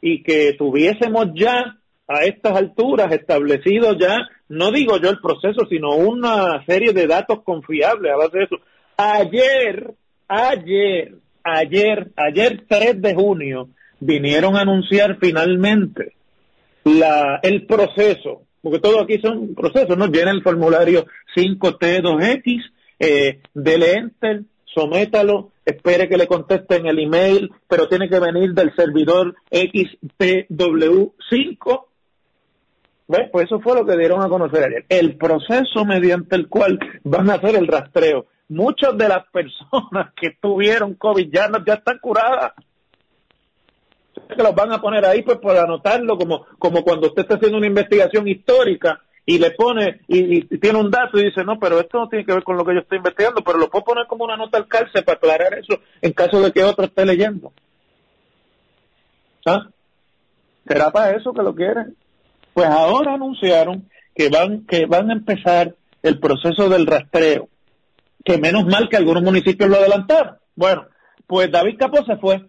y 0.01 0.23
que 0.23 0.53
tuviésemos 0.57 1.27
ya 1.33 1.77
a 2.07 2.23
estas 2.25 2.57
alturas 2.57 3.11
establecido 3.11 3.97
ya, 3.97 4.17
no 4.49 4.71
digo 4.71 4.97
yo 4.97 5.09
el 5.09 5.19
proceso, 5.19 5.67
sino 5.69 5.95
una 5.95 6.65
serie 6.65 6.91
de 6.91 7.05
datos 7.05 7.43
confiables 7.43 8.11
a 8.11 8.17
base 8.17 8.37
de 8.39 8.43
eso. 8.45 8.55
Ayer, 8.97 9.93
ayer, 10.27 11.13
ayer, 11.43 12.11
ayer 12.15 12.63
3 12.67 13.01
de 13.01 13.13
junio, 13.13 13.69
vinieron 13.99 14.55
a 14.55 14.61
anunciar 14.61 15.17
finalmente 15.19 16.13
la, 16.83 17.39
el 17.43 17.67
proceso, 17.67 18.41
porque 18.61 18.79
todo 18.79 19.01
aquí 19.01 19.19
son 19.19 19.53
procesos, 19.53 19.95
¿no? 19.95 20.07
Llena 20.07 20.31
el 20.31 20.41
formulario 20.41 21.05
5T2X, 21.35 22.61
eh, 22.99 23.39
dele 23.53 23.93
enter, 23.93 24.41
sométalo, 24.65 25.51
espere 25.69 26.07
que 26.07 26.17
le 26.17 26.27
contesten 26.27 26.85
el 26.85 26.99
email, 26.99 27.51
pero 27.67 27.87
tiene 27.87 28.07
que 28.09 28.19
venir 28.19 28.53
del 28.53 28.75
servidor 28.75 29.35
XPW5. 29.51 31.85
¿Ves? 33.07 33.29
Pues 33.31 33.45
eso 33.45 33.59
fue 33.59 33.75
lo 33.75 33.85
que 33.85 33.97
dieron 33.97 34.21
a 34.21 34.29
conocer 34.29 34.63
ayer. 34.63 34.85
El 34.87 35.17
proceso 35.17 35.83
mediante 35.85 36.35
el 36.35 36.47
cual 36.47 36.79
van 37.03 37.29
a 37.29 37.35
hacer 37.35 37.55
el 37.55 37.67
rastreo 37.67 38.27
muchas 38.49 38.97
de 38.97 39.07
las 39.07 39.25
personas 39.31 40.13
que 40.15 40.31
tuvieron 40.41 40.95
COVID 40.95 41.31
ya, 41.31 41.49
ya 41.65 41.75
están 41.75 41.99
curadas. 41.99 42.53
Que 44.13 44.43
los 44.43 44.53
van 44.53 44.73
a 44.73 44.81
poner 44.81 45.05
ahí 45.05 45.21
pues 45.21 45.37
para 45.37 45.63
anotarlo 45.63 46.17
como, 46.17 46.45
como 46.57 46.83
cuando 46.83 47.07
usted 47.07 47.21
está 47.21 47.35
haciendo 47.35 47.57
una 47.57 47.67
investigación 47.67 48.27
histórica 48.27 49.01
y 49.29 49.37
le 49.37 49.51
pone 49.51 50.01
y, 50.07 50.41
tiene 50.57 50.79
un 50.79 50.89
dato 50.89 51.19
y 51.19 51.25
dice, 51.25 51.43
no, 51.43 51.59
pero 51.59 51.79
esto 51.79 51.99
no 51.99 52.09
tiene 52.09 52.25
que 52.25 52.33
ver 52.33 52.43
con 52.43 52.57
lo 52.57 52.65
que 52.65 52.73
yo 52.73 52.79
estoy 52.79 52.97
investigando, 52.97 53.43
pero 53.43 53.59
lo 53.59 53.69
puedo 53.69 53.85
poner 53.85 54.07
como 54.07 54.23
una 54.23 54.35
nota 54.35 54.57
al 54.57 54.67
cárcel 54.67 55.03
para 55.03 55.17
aclarar 55.17 55.53
eso 55.53 55.79
en 56.01 56.13
caso 56.13 56.41
de 56.41 56.51
que 56.51 56.63
otro 56.63 56.85
esté 56.85 57.05
leyendo. 57.05 57.53
¿Ah? 59.45 59.67
¿Será 60.67 60.89
para 60.89 61.15
eso 61.15 61.31
que 61.31 61.43
lo 61.43 61.53
quieren? 61.53 61.95
Pues 62.55 62.69
ahora 62.69 63.13
anunciaron 63.13 63.87
que 64.15 64.29
van, 64.29 64.65
que 64.65 64.87
van 64.87 65.11
a 65.11 65.13
empezar 65.13 65.75
el 66.01 66.19
proceso 66.19 66.67
del 66.67 66.87
rastreo 66.87 67.49
que 68.25 68.39
menos 68.39 68.65
mal 68.65 68.89
que 68.89 68.97
algunos 68.97 69.21
municipios 69.21 69.69
lo 69.69 69.75
adelantaron. 69.75 70.37
Bueno, 70.55 70.87
pues 71.27 71.51
David 71.51 71.77
Capó 71.77 72.03
se 72.03 72.17
fue 72.17 72.47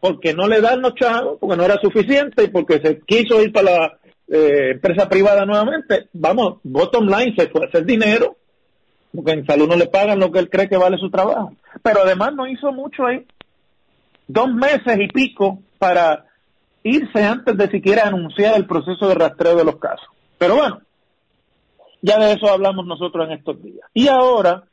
porque 0.00 0.34
no 0.34 0.48
le 0.48 0.60
dan 0.60 0.82
los 0.82 0.94
chavos, 0.96 1.38
porque 1.40 1.56
no 1.56 1.64
era 1.64 1.80
suficiente 1.80 2.44
y 2.44 2.48
porque 2.48 2.78
se 2.80 3.00
quiso 3.00 3.42
ir 3.42 3.54
para 3.54 3.70
la 3.70 3.98
eh, 4.28 4.72
empresa 4.72 5.08
privada 5.08 5.44
nuevamente. 5.44 6.08
Vamos, 6.12 6.58
bottom 6.62 7.06
line, 7.06 7.34
se 7.36 7.48
fue 7.48 7.64
a 7.64 7.68
hacer 7.68 7.84
dinero, 7.84 8.36
porque 9.14 9.32
en 9.32 9.46
salud 9.46 9.68
no 9.68 9.76
le 9.76 9.86
pagan 9.86 10.18
lo 10.18 10.30
que 10.30 10.38
él 10.38 10.50
cree 10.50 10.68
que 10.68 10.76
vale 10.76 10.98
su 10.98 11.10
trabajo. 11.10 11.52
Pero 11.82 12.02
además 12.02 12.34
no 12.34 12.46
hizo 12.46 12.72
mucho 12.72 13.06
ahí. 13.06 13.26
Dos 14.28 14.52
meses 14.52 14.98
y 14.98 15.08
pico 15.08 15.60
para 15.78 16.26
irse 16.82 17.24
antes 17.24 17.56
de 17.56 17.70
siquiera 17.70 18.06
anunciar 18.06 18.56
el 18.56 18.66
proceso 18.66 19.08
de 19.08 19.14
rastreo 19.14 19.56
de 19.56 19.64
los 19.64 19.76
casos. 19.76 20.08
Pero 20.38 20.56
bueno, 20.56 20.80
ya 22.02 22.18
de 22.18 22.32
eso 22.32 22.50
hablamos 22.50 22.86
nosotros 22.86 23.26
en 23.26 23.38
estos 23.38 23.62
días. 23.62 23.88
Y 23.94 24.08
ahora, 24.08 24.64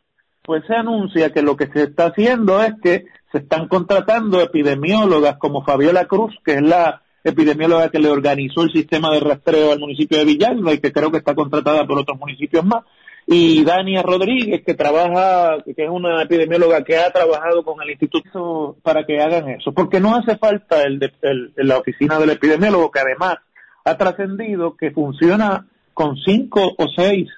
pues 0.44 0.64
se 0.68 0.76
anuncia 0.76 1.32
que 1.32 1.42
lo 1.42 1.56
que 1.56 1.68
se 1.68 1.84
está 1.84 2.08
haciendo 2.08 2.62
es 2.62 2.74
que 2.82 3.06
se 3.32 3.40
están 3.40 3.68
contratando 3.68 4.42
epidemiólogas 4.42 5.38
como 5.38 5.64
Fabiola 5.64 6.06
Cruz, 6.06 6.36
que 6.44 6.56
es 6.56 6.62
la 6.62 7.03
epidemióloga 7.24 7.90
que 7.90 8.00
le 8.00 8.10
organizó 8.10 8.64
el 8.64 8.72
sistema 8.72 9.12
de 9.12 9.20
rastreo 9.20 9.72
al 9.72 9.80
municipio 9.80 10.18
de 10.18 10.26
Villalba 10.26 10.74
y 10.74 10.80
que 10.80 10.92
creo 10.92 11.12
que 11.12 11.18
está 11.18 11.36
contratada 11.36 11.86
por 11.86 12.00
otros 12.00 12.20
municipios 12.20 12.66
más, 12.66 12.84
y 13.26 13.64
Dania 13.64 14.02
Rodríguez, 14.02 14.64
que 14.66 14.74
trabaja, 14.74 15.58
que 15.64 15.84
es 15.84 15.90
una 15.90 16.24
epidemióloga 16.24 16.84
que 16.84 16.98
ha 16.98 17.10
trabajado 17.12 17.64
con 17.64 17.82
el 17.82 17.92
instituto 17.92 18.76
para 18.84 19.06
que 19.06 19.22
hagan 19.22 19.50
eso, 19.50 19.72
porque 19.72 20.02
no 20.02 20.16
hace 20.16 20.38
falta 20.38 20.84
el, 20.84 21.00
el, 21.22 21.54
la 21.56 21.78
oficina 21.78 22.20
del 22.20 22.32
epidemiólogo, 22.32 22.92
que 22.92 23.00
además 23.00 23.38
ha 23.86 23.98
trascendido 23.98 24.76
que 24.76 24.92
funciona 24.92 25.68
con 25.94 26.18
cinco 26.18 26.74
o 26.78 26.86
seis 26.96 27.30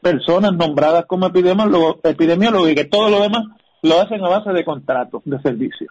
personas 0.00 0.52
nombradas 0.54 1.06
como 1.06 1.26
epidemiólogo, 1.26 2.00
epidemiólogo 2.02 2.68
y 2.68 2.74
que 2.74 2.84
todo 2.84 3.08
lo 3.08 3.20
demás 3.20 3.44
lo 3.82 4.00
hacen 4.00 4.24
a 4.24 4.28
base 4.28 4.50
de 4.50 4.64
contratos 4.64 5.22
de 5.24 5.40
servicio. 5.40 5.88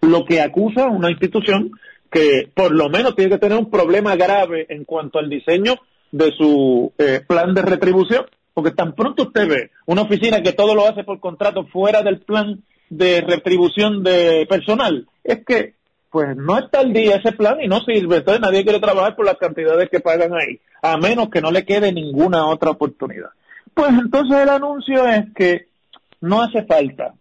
Lo 0.00 0.24
que 0.24 0.40
acusa 0.40 0.86
una 0.86 1.10
institución 1.10 1.72
que 2.10 2.50
por 2.54 2.72
lo 2.72 2.88
menos 2.88 3.14
tiene 3.14 3.30
que 3.30 3.38
tener 3.38 3.58
un 3.58 3.70
problema 3.70 4.16
grave 4.16 4.66
en 4.68 4.84
cuanto 4.84 5.18
al 5.18 5.28
diseño 5.28 5.76
de 6.12 6.32
su 6.36 6.92
eh, 6.98 7.20
plan 7.26 7.54
de 7.54 7.62
retribución 7.62 8.26
porque 8.54 8.72
tan 8.72 8.94
pronto 8.94 9.24
usted 9.24 9.48
ve 9.48 9.70
una 9.86 10.02
oficina 10.02 10.42
que 10.42 10.52
todo 10.52 10.74
lo 10.74 10.86
hace 10.86 11.04
por 11.04 11.20
contrato 11.20 11.64
fuera 11.66 12.02
del 12.02 12.20
plan 12.20 12.62
de 12.88 13.20
retribución 13.20 14.02
de 14.02 14.46
personal, 14.48 15.06
es 15.22 15.44
que 15.46 15.74
pues 16.10 16.36
no 16.36 16.58
está 16.58 16.80
al 16.80 16.92
día 16.92 17.16
ese 17.16 17.32
plan 17.32 17.60
y 17.62 17.68
no 17.68 17.80
sirve. 17.80 18.16
Entonces 18.16 18.40
nadie 18.40 18.64
quiere 18.64 18.80
trabajar 18.80 19.14
por 19.14 19.24
las 19.24 19.38
cantidades 19.38 19.88
que 19.88 20.00
pagan 20.00 20.32
ahí, 20.34 20.60
a 20.82 20.96
menos 20.96 21.30
que 21.30 21.40
no 21.40 21.52
le 21.52 21.64
quede 21.64 21.92
ninguna 21.92 22.46
otra 22.46 22.70
oportunidad. 22.70 23.30
Pues 23.72 23.90
entonces 23.90 24.38
el 24.38 24.48
anuncio 24.48 25.06
es 25.06 25.26
que 25.34 25.68
no 26.20 26.42
hace 26.42 26.64
falta 26.64 27.14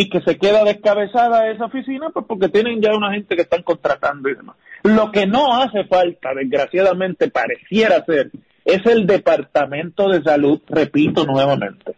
y 0.00 0.08
que 0.08 0.22
se 0.22 0.38
queda 0.38 0.64
descabezada 0.64 1.50
esa 1.50 1.66
oficina, 1.66 2.08
pues 2.08 2.24
porque 2.26 2.48
tienen 2.48 2.80
ya 2.80 2.96
una 2.96 3.12
gente 3.12 3.36
que 3.36 3.42
están 3.42 3.62
contratando 3.62 4.30
y 4.30 4.34
demás. 4.34 4.56
Lo 4.82 5.12
que 5.12 5.26
no 5.26 5.60
hace 5.60 5.84
falta, 5.84 6.30
desgraciadamente, 6.34 7.28
pareciera 7.28 8.02
ser 8.06 8.30
es 8.64 8.86
el 8.86 9.06
Departamento 9.06 10.08
de 10.08 10.22
Salud, 10.22 10.62
repito 10.68 11.26
nuevamente. 11.26 11.96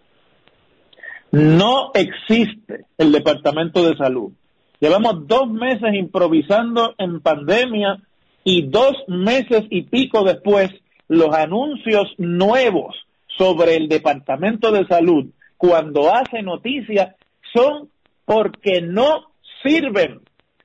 No 1.31 1.93
existe 1.95 2.87
el 2.99 3.13
Departamento 3.13 3.89
de 3.89 3.97
Salud. 3.97 4.33
Llevamos 4.81 5.29
dos 5.29 5.49
meses 5.49 5.95
improvisando 5.95 6.97
en 6.99 7.21
pandemia 7.21 8.03
y 8.43 8.67
dos 8.67 8.95
meses 9.07 9.63
y 9.71 9.83
pico 9.83 10.25
después 10.25 10.71
los 11.07 11.33
anuncios 11.33 12.13
nuevos 12.19 12.97
sobre 13.39 13.77
el 13.77 13.89
Departamento 13.89 14.73
de 14.73 14.89
Salud 14.89 15.27
cuando 15.57 16.13
hace 16.13 16.43
noticia 16.43 17.15
son 17.55 17.92
porque 18.25 18.81
no 18.81 19.33
sirven, 19.63 20.21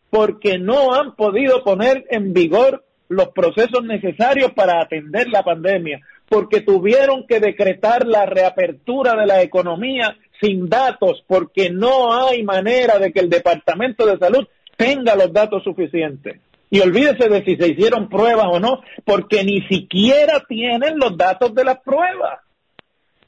porque 0.10 0.58
no 0.58 0.94
han 0.94 1.16
podido 1.16 1.64
poner 1.64 2.06
en 2.10 2.34
vigor 2.34 2.84
los 3.10 3.30
procesos 3.30 3.84
necesarios 3.84 4.52
para 4.54 4.82
atender 4.82 5.30
la 5.30 5.44
pandemia, 5.44 6.02
porque 6.30 6.62
tuvieron 6.62 7.26
que 7.26 7.40
decretar 7.40 8.06
la 8.06 8.26
reapertura 8.26 9.16
de 9.16 9.26
la 9.26 9.42
economía 9.42 10.18
sin 10.42 10.70
datos, 10.70 11.24
porque 11.26 11.70
no 11.70 12.14
hay 12.14 12.44
manera 12.44 13.00
de 13.00 13.12
que 13.12 13.22
el 13.22 13.30
Departamento 13.30 14.06
de 14.06 14.18
Salud 14.18 14.48
tenga 14.76 15.16
los 15.16 15.32
datos 15.34 15.64
suficientes. 15.64 16.42
Y 16.70 16.82
olvídese 16.82 17.30
de 17.30 17.44
si 17.46 17.56
se 17.56 17.70
hicieron 17.70 18.10
pruebas 18.10 18.48
o 18.52 18.60
no, 18.60 18.82
porque 19.06 19.44
ni 19.44 19.62
siquiera 19.68 20.44
tienen 20.48 21.00
los 21.00 21.18
datos 21.18 21.56
de 21.56 21.64
las 21.64 21.80
pruebas. 21.80 22.40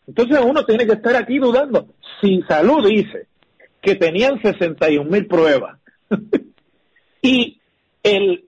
Entonces 0.05 0.39
uno 0.43 0.65
tiene 0.65 0.85
que 0.85 0.93
estar 0.93 1.15
aquí 1.15 1.39
dudando. 1.39 1.87
Si 2.19 2.41
Salud 2.47 2.85
dice 2.85 3.28
que 3.81 3.95
tenían 3.95 4.41
61 4.41 5.09
mil 5.09 5.27
pruebas 5.27 5.79
y 7.21 7.59
el 8.03 8.45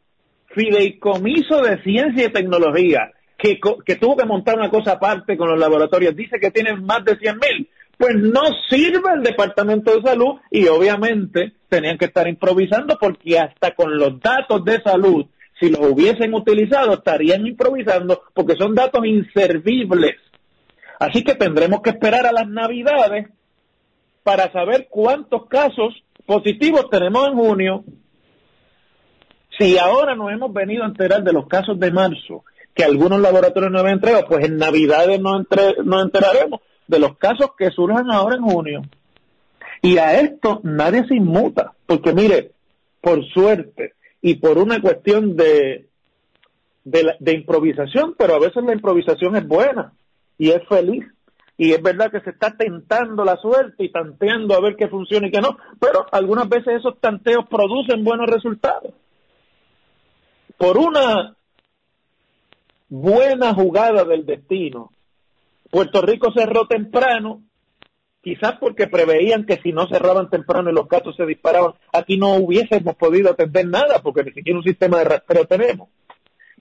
fideicomiso 0.47 1.61
de 1.61 1.81
ciencia 1.83 2.25
y 2.25 2.31
tecnología, 2.31 3.11
que, 3.37 3.59
que 3.85 3.95
tuvo 3.95 4.17
que 4.17 4.25
montar 4.25 4.57
una 4.57 4.69
cosa 4.69 4.93
aparte 4.93 5.37
con 5.37 5.49
los 5.49 5.59
laboratorios, 5.59 6.15
dice 6.15 6.39
que 6.39 6.51
tienen 6.51 6.83
más 6.83 7.03
de 7.05 7.17
100 7.17 7.35
mil, 7.35 7.69
pues 7.97 8.15
no 8.15 8.41
sirve 8.69 9.13
el 9.13 9.23
Departamento 9.23 9.95
de 9.95 10.01
Salud 10.01 10.39
y 10.49 10.67
obviamente 10.67 11.53
tenían 11.69 11.97
que 11.97 12.05
estar 12.05 12.27
improvisando 12.27 12.97
porque 12.99 13.39
hasta 13.39 13.75
con 13.75 13.97
los 13.97 14.19
datos 14.19 14.65
de 14.65 14.81
salud, 14.81 15.25
si 15.59 15.69
los 15.69 15.81
hubiesen 15.81 16.33
utilizado, 16.33 16.95
estarían 16.95 17.45
improvisando 17.45 18.23
porque 18.33 18.55
son 18.55 18.73
datos 18.73 19.05
inservibles. 19.05 20.15
Así 20.99 21.23
que 21.23 21.35
tendremos 21.35 21.81
que 21.81 21.91
esperar 21.91 22.25
a 22.25 22.31
las 22.31 22.47
navidades 22.47 23.27
para 24.23 24.51
saber 24.51 24.87
cuántos 24.89 25.47
casos 25.47 26.03
positivos 26.25 26.89
tenemos 26.89 27.27
en 27.27 27.35
junio 27.35 27.83
si 29.57 29.77
ahora 29.77 30.15
nos 30.15 30.31
hemos 30.31 30.53
venido 30.53 30.83
a 30.83 30.87
enterar 30.87 31.23
de 31.23 31.33
los 31.33 31.47
casos 31.47 31.79
de 31.79 31.91
marzo, 31.91 32.43
que 32.73 32.83
algunos 32.83 33.19
laboratorios 33.19 33.71
no 33.71 33.79
habían 33.79 33.95
entregado, 33.95 34.25
pues 34.27 34.45
en 34.45 34.57
Navidades 34.57 35.19
nos, 35.19 35.45
nos 35.83 36.03
enteraremos 36.03 36.61
de 36.87 36.99
los 36.99 37.17
casos 37.17 37.51
que 37.57 37.69
surjan 37.69 38.09
ahora 38.11 38.37
en 38.37 38.43
junio. 38.43 38.81
Y 39.81 39.97
a 39.97 40.19
esto 40.19 40.61
nadie 40.63 41.05
se 41.07 41.15
inmuta, 41.15 41.73
porque 41.85 42.13
mire, 42.13 42.51
por 43.01 43.23
suerte 43.25 43.93
y 44.21 44.35
por 44.35 44.57
una 44.57 44.79
cuestión 44.79 45.35
de, 45.35 45.87
de, 46.83 47.15
de 47.19 47.33
improvisación, 47.33 48.15
pero 48.17 48.35
a 48.35 48.39
veces 48.39 48.63
la 48.63 48.73
improvisación 48.73 49.35
es 49.35 49.47
buena 49.47 49.93
y 50.37 50.51
es 50.51 50.65
feliz 50.67 51.03
y 51.61 51.73
es 51.73 51.83
verdad 51.83 52.09
que 52.09 52.21
se 52.21 52.31
está 52.31 52.57
tentando 52.57 53.23
la 53.23 53.37
suerte 53.37 53.83
y 53.83 53.91
tanteando 53.91 54.55
a 54.55 54.61
ver 54.61 54.75
qué 54.75 54.87
funciona 54.87 55.27
y 55.27 55.31
qué 55.31 55.41
no, 55.41 55.59
pero 55.79 56.07
algunas 56.11 56.49
veces 56.49 56.79
esos 56.79 56.99
tanteos 56.99 57.45
producen 57.47 58.03
buenos 58.03 58.27
resultados 58.27 58.95
por 60.57 60.79
una 60.79 61.35
buena 62.89 63.53
jugada 63.53 64.03
del 64.05 64.25
destino, 64.25 64.89
Puerto 65.69 66.01
Rico 66.01 66.31
cerró 66.35 66.65
temprano, 66.65 67.43
quizás 68.23 68.53
porque 68.59 68.87
preveían 68.87 69.45
que 69.45 69.61
si 69.61 69.71
no 69.71 69.87
cerraban 69.87 70.31
temprano 70.31 70.71
y 70.71 70.73
los 70.73 70.87
casos 70.87 71.15
se 71.15 71.27
disparaban, 71.27 71.73
aquí 71.93 72.17
no 72.17 72.37
hubiésemos 72.37 72.95
podido 72.95 73.29
atender 73.29 73.67
nada, 73.67 74.01
porque 74.01 74.23
ni 74.23 74.31
siquiera 74.31 74.57
un 74.57 74.63
sistema 74.63 74.97
de 74.97 75.03
rastreo 75.03 75.45
tenemos. 75.45 75.89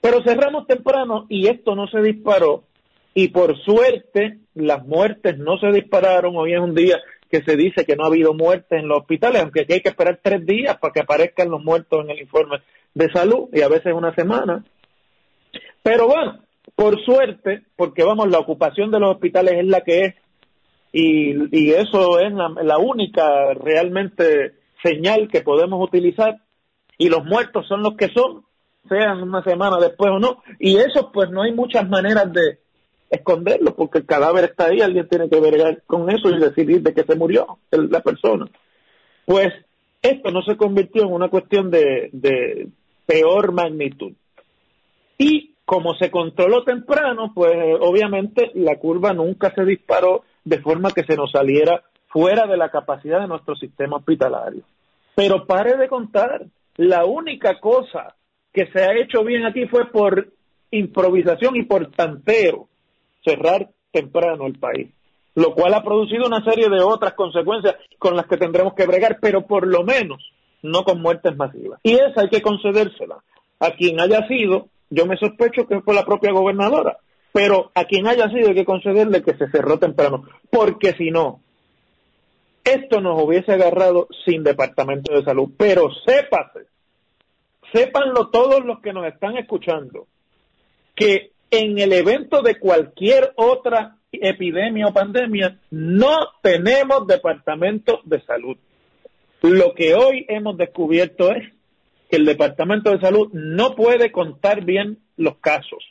Pero 0.02 0.22
cerramos 0.22 0.66
temprano 0.66 1.24
y 1.30 1.46
esto 1.46 1.74
no 1.74 1.86
se 1.86 2.02
disparó, 2.02 2.64
y 3.14 3.28
por 3.28 3.58
suerte 3.58 4.38
las 4.54 4.86
muertes 4.86 5.38
no 5.38 5.58
se 5.58 5.68
dispararon. 5.72 6.36
Hoy 6.36 6.54
es 6.54 6.60
un 6.60 6.74
día 6.74 6.98
que 7.30 7.42
se 7.42 7.56
dice 7.56 7.84
que 7.84 7.96
no 7.96 8.04
ha 8.04 8.08
habido 8.08 8.34
muertes 8.34 8.80
en 8.80 8.88
los 8.88 8.98
hospitales, 8.98 9.42
aunque 9.42 9.62
aquí 9.62 9.74
hay 9.74 9.80
que 9.80 9.90
esperar 9.90 10.20
tres 10.22 10.44
días 10.44 10.78
para 10.78 10.92
que 10.92 11.00
aparezcan 11.00 11.50
los 11.50 11.62
muertos 11.62 12.04
en 12.04 12.10
el 12.10 12.20
informe 12.20 12.58
de 12.94 13.10
salud 13.12 13.48
y 13.52 13.62
a 13.62 13.68
veces 13.68 13.92
una 13.94 14.14
semana. 14.14 14.64
Pero 15.82 16.06
bueno, 16.06 16.40
por 16.74 17.00
suerte, 17.04 17.62
porque 17.76 18.04
vamos, 18.04 18.28
la 18.28 18.38
ocupación 18.38 18.90
de 18.90 19.00
los 19.00 19.14
hospitales 19.14 19.54
es 19.58 19.66
la 19.66 19.80
que 19.82 20.04
es 20.04 20.14
y, 20.92 21.70
eso 21.70 22.18
es 22.18 22.32
la, 22.32 22.78
única 22.78 23.54
realmente 23.54 24.54
señal 24.82 25.28
que 25.28 25.42
podemos 25.42 25.82
utilizar 25.82 26.38
y 26.98 27.08
los 27.08 27.24
muertos 27.24 27.66
son 27.68 27.82
los 27.82 27.96
que 27.96 28.08
son, 28.08 28.44
sean 28.88 29.22
una 29.22 29.42
semana 29.44 29.76
después 29.78 30.10
o 30.10 30.18
no, 30.18 30.42
y 30.58 30.78
eso 30.78 31.10
pues 31.12 31.30
no 31.30 31.42
hay 31.42 31.52
muchas 31.52 31.88
maneras 31.88 32.32
de 32.32 32.58
esconderlo 33.10 33.74
porque 33.74 33.98
el 33.98 34.06
cadáver 34.06 34.44
está 34.44 34.66
ahí, 34.66 34.80
alguien 34.80 35.08
tiene 35.08 35.28
que 35.28 35.40
ver 35.40 35.82
con 35.86 36.08
eso 36.10 36.30
y 36.30 36.38
decidir 36.38 36.80
de 36.82 36.94
que 36.94 37.02
se 37.02 37.16
murió 37.16 37.58
la 37.70 38.00
persona. 38.00 38.46
Pues 39.26 39.48
esto 40.00 40.30
no 40.30 40.42
se 40.42 40.56
convirtió 40.56 41.02
en 41.02 41.12
una 41.12 41.28
cuestión 41.28 41.70
de, 41.70 42.70
peor 43.04 43.52
magnitud. 43.52 44.12
Y 45.18 45.54
como 45.64 45.94
se 45.94 46.10
controló 46.10 46.64
temprano, 46.64 47.32
pues 47.34 47.52
obviamente 47.80 48.50
la 48.54 48.76
curva 48.76 49.12
nunca 49.12 49.52
se 49.54 49.64
disparó 49.64 50.22
de 50.44 50.60
forma 50.60 50.92
que 50.92 51.04
se 51.04 51.16
nos 51.16 51.32
saliera 51.32 51.82
fuera 52.08 52.46
de 52.46 52.56
la 52.56 52.70
capacidad 52.70 53.20
de 53.20 53.28
nuestro 53.28 53.56
sistema 53.56 53.98
hospitalario. 53.98 54.62
Pero 55.14 55.46
pare 55.46 55.76
de 55.76 55.88
contar, 55.88 56.46
la 56.76 57.04
única 57.04 57.60
cosa 57.60 58.14
que 58.52 58.66
se 58.66 58.80
ha 58.80 58.96
hecho 58.96 59.22
bien 59.22 59.44
aquí 59.44 59.66
fue 59.66 59.90
por 59.90 60.32
improvisación 60.70 61.56
y 61.56 61.64
por 61.64 61.90
tanteo 61.90 62.69
cerrar 63.24 63.70
temprano 63.92 64.46
el 64.46 64.58
país, 64.58 64.88
lo 65.34 65.54
cual 65.54 65.74
ha 65.74 65.82
producido 65.82 66.26
una 66.26 66.44
serie 66.44 66.68
de 66.68 66.80
otras 66.82 67.14
consecuencias 67.14 67.76
con 67.98 68.16
las 68.16 68.26
que 68.26 68.36
tendremos 68.36 68.74
que 68.74 68.86
bregar, 68.86 69.18
pero 69.20 69.46
por 69.46 69.66
lo 69.66 69.84
menos 69.84 70.32
no 70.62 70.84
con 70.84 71.00
muertes 71.00 71.36
masivas. 71.36 71.80
Y 71.82 71.94
esa 71.94 72.22
hay 72.22 72.28
que 72.28 72.42
concedérsela 72.42 73.18
a 73.58 73.70
quien 73.72 74.00
haya 74.00 74.26
sido, 74.26 74.68
yo 74.88 75.06
me 75.06 75.16
sospecho 75.16 75.66
que 75.66 75.80
fue 75.80 75.94
la 75.94 76.04
propia 76.04 76.32
gobernadora, 76.32 76.98
pero 77.32 77.70
a 77.74 77.84
quien 77.84 78.06
haya 78.06 78.28
sido 78.30 78.48
hay 78.48 78.54
que 78.54 78.64
concederle 78.64 79.22
que 79.22 79.36
se 79.36 79.48
cerró 79.50 79.78
temprano, 79.78 80.24
porque 80.50 80.94
si 80.94 81.10
no, 81.10 81.40
esto 82.64 83.00
nos 83.00 83.22
hubiese 83.22 83.52
agarrado 83.52 84.08
sin 84.24 84.42
departamento 84.42 85.14
de 85.14 85.24
salud. 85.24 85.50
Pero 85.56 85.90
sépase, 86.06 86.66
sépanlo 87.72 88.28
todos 88.28 88.64
los 88.64 88.80
que 88.80 88.92
nos 88.92 89.06
están 89.06 89.36
escuchando, 89.36 90.06
que 90.94 91.32
en 91.50 91.78
el 91.78 91.92
evento 91.92 92.42
de 92.42 92.58
cualquier 92.58 93.32
otra 93.36 93.96
epidemia 94.12 94.86
o 94.88 94.92
pandemia 94.92 95.58
no 95.70 96.16
tenemos 96.42 97.06
departamento 97.06 98.00
de 98.04 98.20
salud. 98.22 98.56
Lo 99.42 99.74
que 99.74 99.94
hoy 99.94 100.26
hemos 100.28 100.56
descubierto 100.56 101.30
es 101.32 101.48
que 102.10 102.16
el 102.16 102.26
Departamento 102.26 102.90
de 102.90 103.00
Salud 103.00 103.30
no 103.32 103.74
puede 103.74 104.10
contar 104.12 104.64
bien 104.64 104.98
los 105.16 105.36
casos. 105.38 105.84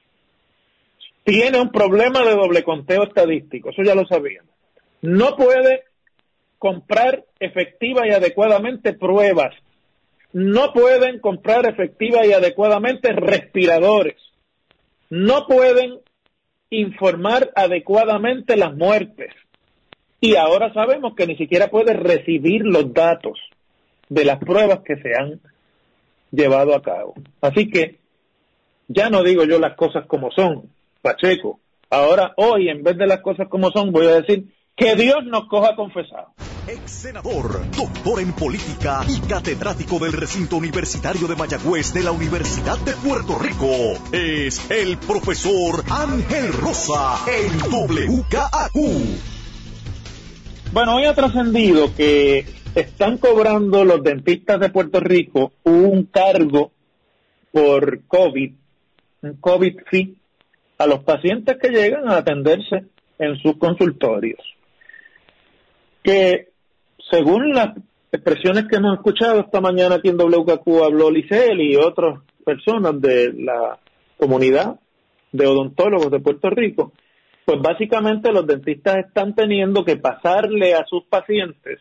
tiene 1.24 1.60
un 1.62 1.72
problema 1.72 2.24
de 2.24 2.34
doble 2.34 2.64
conteo 2.64 3.04
estadístico, 3.04 3.70
eso 3.70 3.84
ya 3.84 3.94
lo 3.94 4.06
sabíamos. 4.08 4.52
No 5.02 5.36
puede 5.36 5.84
comprar 6.58 7.26
efectiva 7.40 8.08
y 8.08 8.12
adecuadamente 8.12 8.94
pruebas. 8.94 9.54
No 10.34 10.74
pueden 10.74 11.20
comprar 11.20 11.68
efectiva 11.68 12.26
y 12.26 12.34
adecuadamente 12.34 13.12
respiradores. 13.14 14.16
No 15.10 15.48
pueden 15.48 16.00
informar 16.70 17.52
adecuadamente 17.56 18.56
las 18.56 18.76
muertes. 18.76 19.34
Y 20.22 20.36
ahora 20.36 20.74
sabemos 20.74 21.16
que 21.16 21.28
ni 21.28 21.36
siquiera 21.38 21.70
puede 21.70 21.94
recibir 21.94 22.64
los 22.64 22.94
datos 22.94 23.40
de 24.10 24.26
las 24.26 24.40
pruebas 24.40 24.82
que 24.86 24.98
se 24.98 25.16
han 25.16 25.40
llevado 26.32 26.76
a 26.76 26.82
cabo. 26.82 27.16
Así 27.42 27.70
que 27.70 28.00
ya 28.88 29.10
no 29.10 29.24
digo 29.24 29.46
yo 29.46 29.60
las 29.60 29.76
cosas 29.76 30.06
como 30.08 30.32
son, 30.32 30.70
Pacheco. 31.02 31.60
Ahora, 31.90 32.34
hoy, 32.38 32.70
en 32.70 32.84
vez 32.84 32.98
de 32.98 33.08
las 33.08 33.22
cosas 33.22 33.48
como 33.48 33.72
son, 33.72 33.92
voy 33.92 34.08
a 34.08 34.22
decir 34.22 34.46
que 34.76 34.96
Dios 34.96 35.26
nos 35.26 35.48
coja 35.48 35.76
confesado. 35.76 36.34
Ex 36.70 36.92
senador, 36.92 37.66
doctor 37.72 38.20
en 38.20 38.32
política 38.34 39.02
y 39.08 39.20
catedrático 39.28 39.98
del 39.98 40.14
recinto 40.14 40.58
universitario 40.58 41.28
de 41.28 41.36
Mayagüez 41.36 41.92
de 41.96 42.04
la 42.04 42.12
Universidad 42.12 42.78
de 42.86 42.92
Puerto 42.92 43.40
Rico, 43.40 43.66
es 44.12 44.70
el 44.70 44.98
profesor 44.98 45.84
Ángel 45.90 46.54
Rosa 46.54 47.26
en 47.26 47.58
WKAQ. 47.74 48.76
Bueno, 50.72 50.98
hoy 50.98 51.06
ha 51.06 51.16
trascendido 51.16 51.96
que 51.96 52.46
están 52.76 53.18
cobrando 53.18 53.84
los 53.84 54.04
dentistas 54.04 54.60
de 54.60 54.70
Puerto 54.70 55.00
Rico 55.00 55.54
un 55.64 56.04
cargo 56.04 56.72
por 57.52 58.06
COVID, 58.06 58.54
un 59.24 59.34
COVID 59.38 59.76
fee, 59.90 60.18
a 60.78 60.86
los 60.86 61.04
pacientes 61.04 61.58
que 61.60 61.70
llegan 61.70 62.08
a 62.08 62.18
atenderse 62.18 62.86
en 63.18 63.40
sus 63.40 63.58
consultorios. 63.58 64.40
Que 66.04 66.50
según 67.10 67.54
las 67.54 67.76
expresiones 68.12 68.66
que 68.68 68.78
hemos 68.78 68.98
escuchado 68.98 69.42
esta 69.42 69.62
mañana 69.62 69.96
aquí 69.96 70.10
en 70.10 70.18
WKQ 70.18 70.84
habló 70.84 71.12
Licel 71.12 71.62
y 71.62 71.76
otras 71.76 72.20
personas 72.44 73.00
de 73.02 73.34
la 73.34 73.80
comunidad 74.18 74.80
de 75.32 75.48
odontólogos 75.48 76.12
de 76.12 76.20
Puerto 76.20 76.50
Rico, 76.50 76.94
pues 77.46 77.62
básicamente 77.62 78.32
los 78.32 78.46
dentistas 78.48 78.98
están 78.98 79.36
teniendo 79.36 79.84
que 79.86 79.98
pasarle 79.98 80.74
a 80.74 80.86
sus 80.86 81.04
pacientes 81.06 81.80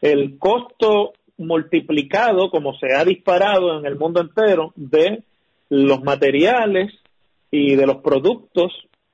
el 0.00 0.38
costo 0.38 1.12
multiplicado, 1.38 2.50
como 2.50 2.74
se 2.78 2.94
ha 2.94 3.04
disparado 3.04 3.78
en 3.78 3.86
el 3.86 3.96
mundo 3.96 4.20
entero, 4.20 4.72
de 4.76 5.22
los 5.68 6.02
materiales 6.02 6.92
y 7.50 7.74
de 7.74 7.86
los 7.86 7.96
productos 7.96 8.72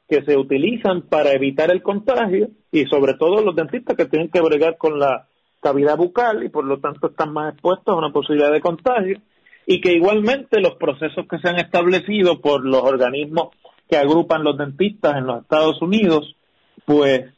que 0.08 0.22
se 0.22 0.36
utilizan 0.36 1.02
para 1.02 1.32
evitar 1.32 1.70
el 1.70 1.82
contagio 1.82 2.48
y 2.70 2.84
sobre 2.84 3.14
todo 3.14 3.42
los 3.42 3.56
dentistas 3.56 3.96
que 3.96 4.06
tienen 4.06 4.30
que 4.30 4.40
bregar 4.40 4.76
con 4.76 4.98
la 4.98 5.28
cavidad 5.62 5.96
bucal 5.96 6.42
y 6.42 6.48
por 6.48 6.64
lo 6.64 6.80
tanto 6.80 7.08
están 7.08 7.32
más 7.32 7.52
expuestos 7.52 7.94
a 7.94 7.98
una 7.98 8.12
posibilidad 8.12 8.52
de 8.52 8.60
contagio 8.60 9.20
y 9.64 9.80
que 9.80 9.92
igualmente 9.92 10.60
los 10.60 10.74
procesos 10.74 11.26
que 11.30 11.38
se 11.38 11.48
han 11.48 11.58
establecido 11.58 12.40
por 12.40 12.64
los 12.64 12.82
organismos 12.82 13.48
que 13.88 13.96
agrupan 13.96 14.42
los 14.42 14.58
dentistas 14.58 15.16
en 15.16 15.26
los 15.26 15.42
Estados 15.42 15.80
Unidos, 15.80 16.36
pues 16.84 17.32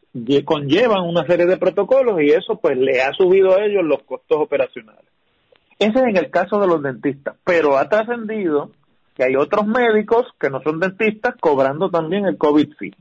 conllevan 0.44 1.02
una 1.02 1.26
serie 1.26 1.46
de 1.46 1.56
protocolos 1.56 2.22
y 2.22 2.30
eso 2.30 2.58
pues 2.60 2.78
le 2.78 3.02
ha 3.02 3.12
subido 3.12 3.56
a 3.56 3.64
ellos 3.64 3.84
los 3.84 4.02
costos 4.04 4.38
operacionales. 4.38 5.04
Ese 5.78 5.98
es 5.98 6.04
en 6.04 6.16
el 6.16 6.30
caso 6.30 6.60
de 6.60 6.68
los 6.68 6.82
dentistas, 6.82 7.36
pero 7.44 7.76
ha 7.76 7.88
trascendido 7.88 8.70
que 9.14 9.24
hay 9.24 9.36
otros 9.36 9.66
médicos 9.66 10.26
que 10.40 10.50
no 10.50 10.62
son 10.62 10.80
dentistas 10.80 11.34
cobrando 11.40 11.90
también 11.90 12.26
el 12.26 12.38
COVID 12.38 12.74
fee. 12.78 12.94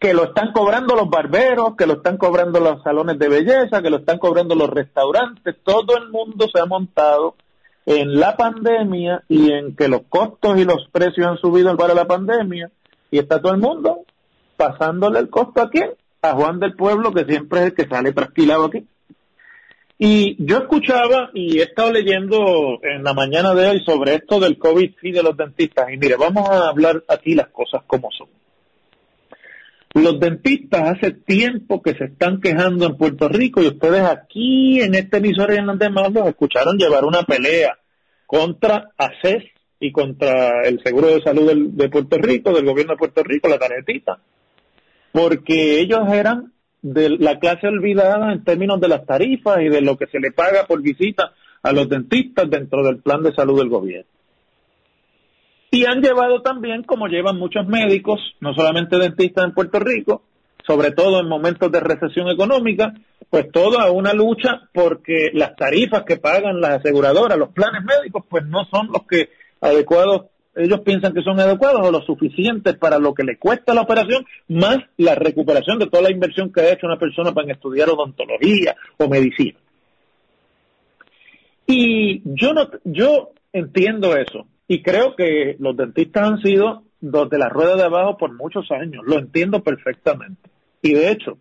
Que 0.00 0.14
lo 0.14 0.24
están 0.24 0.52
cobrando 0.52 0.96
los 0.96 1.08
barberos, 1.08 1.76
que 1.76 1.86
lo 1.86 1.94
están 1.94 2.16
cobrando 2.16 2.58
los 2.58 2.82
salones 2.82 3.18
de 3.18 3.28
belleza, 3.28 3.82
que 3.82 3.90
lo 3.90 3.98
están 3.98 4.18
cobrando 4.18 4.54
los 4.54 4.70
restaurantes. 4.70 5.56
Todo 5.62 5.96
el 5.98 6.08
mundo 6.08 6.46
se 6.52 6.58
ha 6.58 6.66
montado 6.66 7.36
en 7.86 8.18
la 8.18 8.36
pandemia 8.36 9.22
y 9.28 9.52
en 9.52 9.76
que 9.76 9.88
los 9.88 10.02
costos 10.08 10.58
y 10.58 10.64
los 10.64 10.88
precios 10.90 11.26
han 11.26 11.38
subido 11.38 11.76
para 11.76 11.94
la 11.94 12.06
pandemia 12.06 12.70
y 13.10 13.18
está 13.18 13.40
todo 13.40 13.52
el 13.52 13.60
mundo 13.60 14.04
pasándole 14.56 15.18
el 15.18 15.30
costo 15.30 15.62
a 15.62 15.70
quién? 15.70 15.90
A 16.22 16.32
Juan 16.32 16.60
del 16.60 16.74
Pueblo, 16.74 17.12
que 17.12 17.24
siempre 17.24 17.60
es 17.60 17.66
el 17.66 17.74
que 17.74 17.88
sale 17.88 18.12
trasquilado 18.12 18.66
aquí. 18.66 18.86
Y 19.98 20.36
yo 20.42 20.58
escuchaba 20.58 21.30
y 21.34 21.58
he 21.58 21.62
estado 21.62 21.92
leyendo 21.92 22.78
en 22.82 23.02
la 23.04 23.12
mañana 23.12 23.54
de 23.54 23.68
hoy 23.68 23.82
sobre 23.84 24.14
esto 24.14 24.40
del 24.40 24.58
COVID 24.58 24.92
y 25.02 25.12
de 25.12 25.22
los 25.22 25.36
dentistas. 25.36 25.90
Y 25.92 25.98
mire, 25.98 26.16
vamos 26.16 26.48
a 26.48 26.68
hablar 26.68 27.02
aquí 27.08 27.34
las 27.34 27.48
cosas 27.48 27.82
como 27.86 28.10
son. 28.10 28.28
Los 29.92 30.20
dentistas 30.20 30.96
hace 30.96 31.10
tiempo 31.10 31.82
que 31.82 31.94
se 31.94 32.04
están 32.04 32.40
quejando 32.40 32.86
en 32.86 32.96
Puerto 32.96 33.28
Rico 33.28 33.60
y 33.60 33.66
ustedes 33.66 34.02
aquí 34.02 34.80
en 34.80 34.94
este 34.94 35.16
emisor 35.16 35.50
en 35.50 35.66
los 35.66 35.80
demás 35.80 36.12
los 36.12 36.28
escucharon 36.28 36.78
llevar 36.78 37.04
una 37.04 37.24
pelea 37.24 37.76
contra 38.24 38.90
ACES 38.96 39.42
y 39.80 39.90
contra 39.90 40.62
el 40.62 40.80
Seguro 40.84 41.08
de 41.08 41.22
Salud 41.22 41.72
de 41.72 41.88
Puerto 41.88 42.18
Rico, 42.18 42.52
del 42.52 42.66
gobierno 42.66 42.92
de 42.92 42.98
Puerto 42.98 43.24
Rico, 43.24 43.48
la 43.48 43.58
tarjetita, 43.58 44.20
porque 45.10 45.80
ellos 45.80 46.08
eran 46.12 46.52
de 46.82 47.10
la 47.10 47.40
clase 47.40 47.66
olvidada 47.66 48.32
en 48.32 48.44
términos 48.44 48.80
de 48.80 48.88
las 48.88 49.04
tarifas 49.04 49.60
y 49.60 49.70
de 49.70 49.80
lo 49.80 49.96
que 49.96 50.06
se 50.06 50.20
le 50.20 50.30
paga 50.30 50.66
por 50.68 50.82
visita 50.82 51.32
a 51.62 51.72
los 51.72 51.88
dentistas 51.88 52.48
dentro 52.48 52.84
del 52.84 52.98
plan 53.02 53.24
de 53.24 53.34
salud 53.34 53.58
del 53.58 53.68
gobierno. 53.68 54.08
Y 55.70 55.84
han 55.84 56.02
llevado 56.02 56.42
también, 56.42 56.82
como 56.82 57.06
llevan 57.06 57.38
muchos 57.38 57.66
médicos, 57.66 58.20
no 58.40 58.54
solamente 58.54 58.98
dentistas 58.98 59.44
en 59.44 59.54
Puerto 59.54 59.78
Rico, 59.78 60.24
sobre 60.66 60.90
todo 60.90 61.20
en 61.20 61.28
momentos 61.28 61.70
de 61.70 61.80
recesión 61.80 62.28
económica, 62.28 62.92
pues 63.28 63.50
toda 63.52 63.90
una 63.92 64.12
lucha 64.12 64.68
porque 64.72 65.30
las 65.32 65.54
tarifas 65.54 66.02
que 66.02 66.16
pagan 66.16 66.60
las 66.60 66.80
aseguradoras, 66.80 67.38
los 67.38 67.50
planes 67.50 67.84
médicos, 67.84 68.24
pues 68.28 68.44
no 68.46 68.64
son 68.64 68.88
los 68.88 69.06
que 69.06 69.28
adecuados, 69.60 70.26
ellos 70.56 70.80
piensan 70.80 71.14
que 71.14 71.22
son 71.22 71.38
adecuados 71.38 71.86
o 71.86 71.92
lo 71.92 72.02
suficientes 72.02 72.76
para 72.76 72.98
lo 72.98 73.14
que 73.14 73.22
le 73.22 73.38
cuesta 73.38 73.72
la 73.72 73.82
operación, 73.82 74.26
más 74.48 74.78
la 74.96 75.14
recuperación 75.14 75.78
de 75.78 75.86
toda 75.86 76.02
la 76.02 76.12
inversión 76.12 76.52
que 76.52 76.62
ha 76.62 76.72
hecho 76.72 76.88
una 76.88 76.98
persona 76.98 77.32
para 77.32 77.52
estudiar 77.52 77.88
odontología 77.90 78.74
o 78.98 79.08
medicina. 79.08 79.58
Y 81.66 82.22
yo 82.24 82.52
no, 82.52 82.68
yo 82.82 83.30
entiendo 83.52 84.16
eso 84.16 84.46
y 84.70 84.84
creo 84.84 85.16
que 85.16 85.56
los 85.58 85.76
dentistas 85.76 86.22
han 86.22 86.42
sido 86.42 86.84
los 87.00 87.28
de 87.28 87.38
la 87.38 87.48
rueda 87.48 87.74
de 87.74 87.82
abajo 87.82 88.16
por 88.16 88.32
muchos 88.36 88.70
años, 88.70 89.02
lo 89.04 89.18
entiendo 89.18 89.64
perfectamente. 89.64 90.48
Y 90.80 90.92
de 90.92 91.10
hecho, 91.10 91.38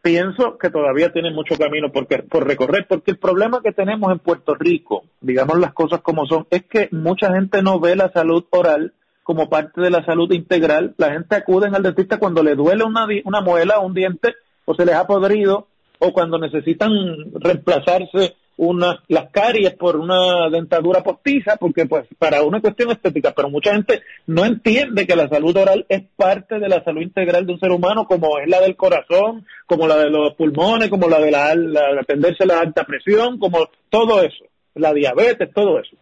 pienso 0.00 0.56
que 0.56 0.70
todavía 0.70 1.12
tiene 1.12 1.30
mucho 1.32 1.58
camino 1.58 1.92
por, 1.92 2.06
por 2.28 2.46
recorrer, 2.46 2.86
porque 2.88 3.10
el 3.10 3.18
problema 3.18 3.60
que 3.62 3.72
tenemos 3.72 4.10
en 4.10 4.20
Puerto 4.20 4.54
Rico, 4.54 5.04
digamos 5.20 5.58
las 5.58 5.74
cosas 5.74 6.00
como 6.00 6.24
son, 6.24 6.46
es 6.48 6.64
que 6.64 6.88
mucha 6.92 7.30
gente 7.34 7.62
no 7.62 7.78
ve 7.78 7.94
la 7.94 8.10
salud 8.10 8.46
oral 8.48 8.94
como 9.22 9.50
parte 9.50 9.82
de 9.82 9.90
la 9.90 10.02
salud 10.06 10.32
integral. 10.32 10.94
La 10.96 11.12
gente 11.12 11.36
acude 11.36 11.66
al 11.66 11.82
dentista 11.82 12.18
cuando 12.18 12.42
le 12.42 12.54
duele 12.54 12.84
una, 12.84 13.06
una 13.22 13.42
muela 13.42 13.80
un 13.80 13.92
diente 13.92 14.32
o 14.64 14.74
se 14.74 14.86
les 14.86 14.94
ha 14.94 15.06
podrido 15.06 15.66
o 15.98 16.14
cuando 16.14 16.38
necesitan 16.38 16.90
reemplazarse 17.34 18.34
una, 18.60 19.02
las 19.08 19.30
caries 19.30 19.72
por 19.72 19.96
una 19.96 20.50
dentadura 20.50 21.02
postiza, 21.02 21.56
porque 21.56 21.86
pues 21.86 22.06
para 22.18 22.42
una 22.42 22.60
cuestión 22.60 22.90
estética, 22.90 23.32
pero 23.34 23.48
mucha 23.48 23.72
gente 23.72 24.02
no 24.26 24.44
entiende 24.44 25.06
que 25.06 25.16
la 25.16 25.30
salud 25.30 25.56
oral 25.56 25.86
es 25.88 26.02
parte 26.14 26.58
de 26.58 26.68
la 26.68 26.84
salud 26.84 27.00
integral 27.00 27.46
de 27.46 27.54
un 27.54 27.58
ser 27.58 27.70
humano, 27.70 28.04
como 28.04 28.38
es 28.38 28.46
la 28.48 28.60
del 28.60 28.76
corazón, 28.76 29.46
como 29.64 29.88
la 29.88 29.96
de 29.96 30.10
los 30.10 30.34
pulmones, 30.34 30.90
como 30.90 31.08
la 31.08 31.20
de 31.20 31.30
la, 31.30 31.54
la 31.54 32.02
atenderse 32.02 32.44
a 32.44 32.48
la 32.48 32.60
alta 32.60 32.84
presión, 32.84 33.38
como 33.38 33.70
todo 33.88 34.20
eso, 34.20 34.44
la 34.74 34.92
diabetes, 34.92 35.48
todo 35.54 35.80
eso. 35.80 35.96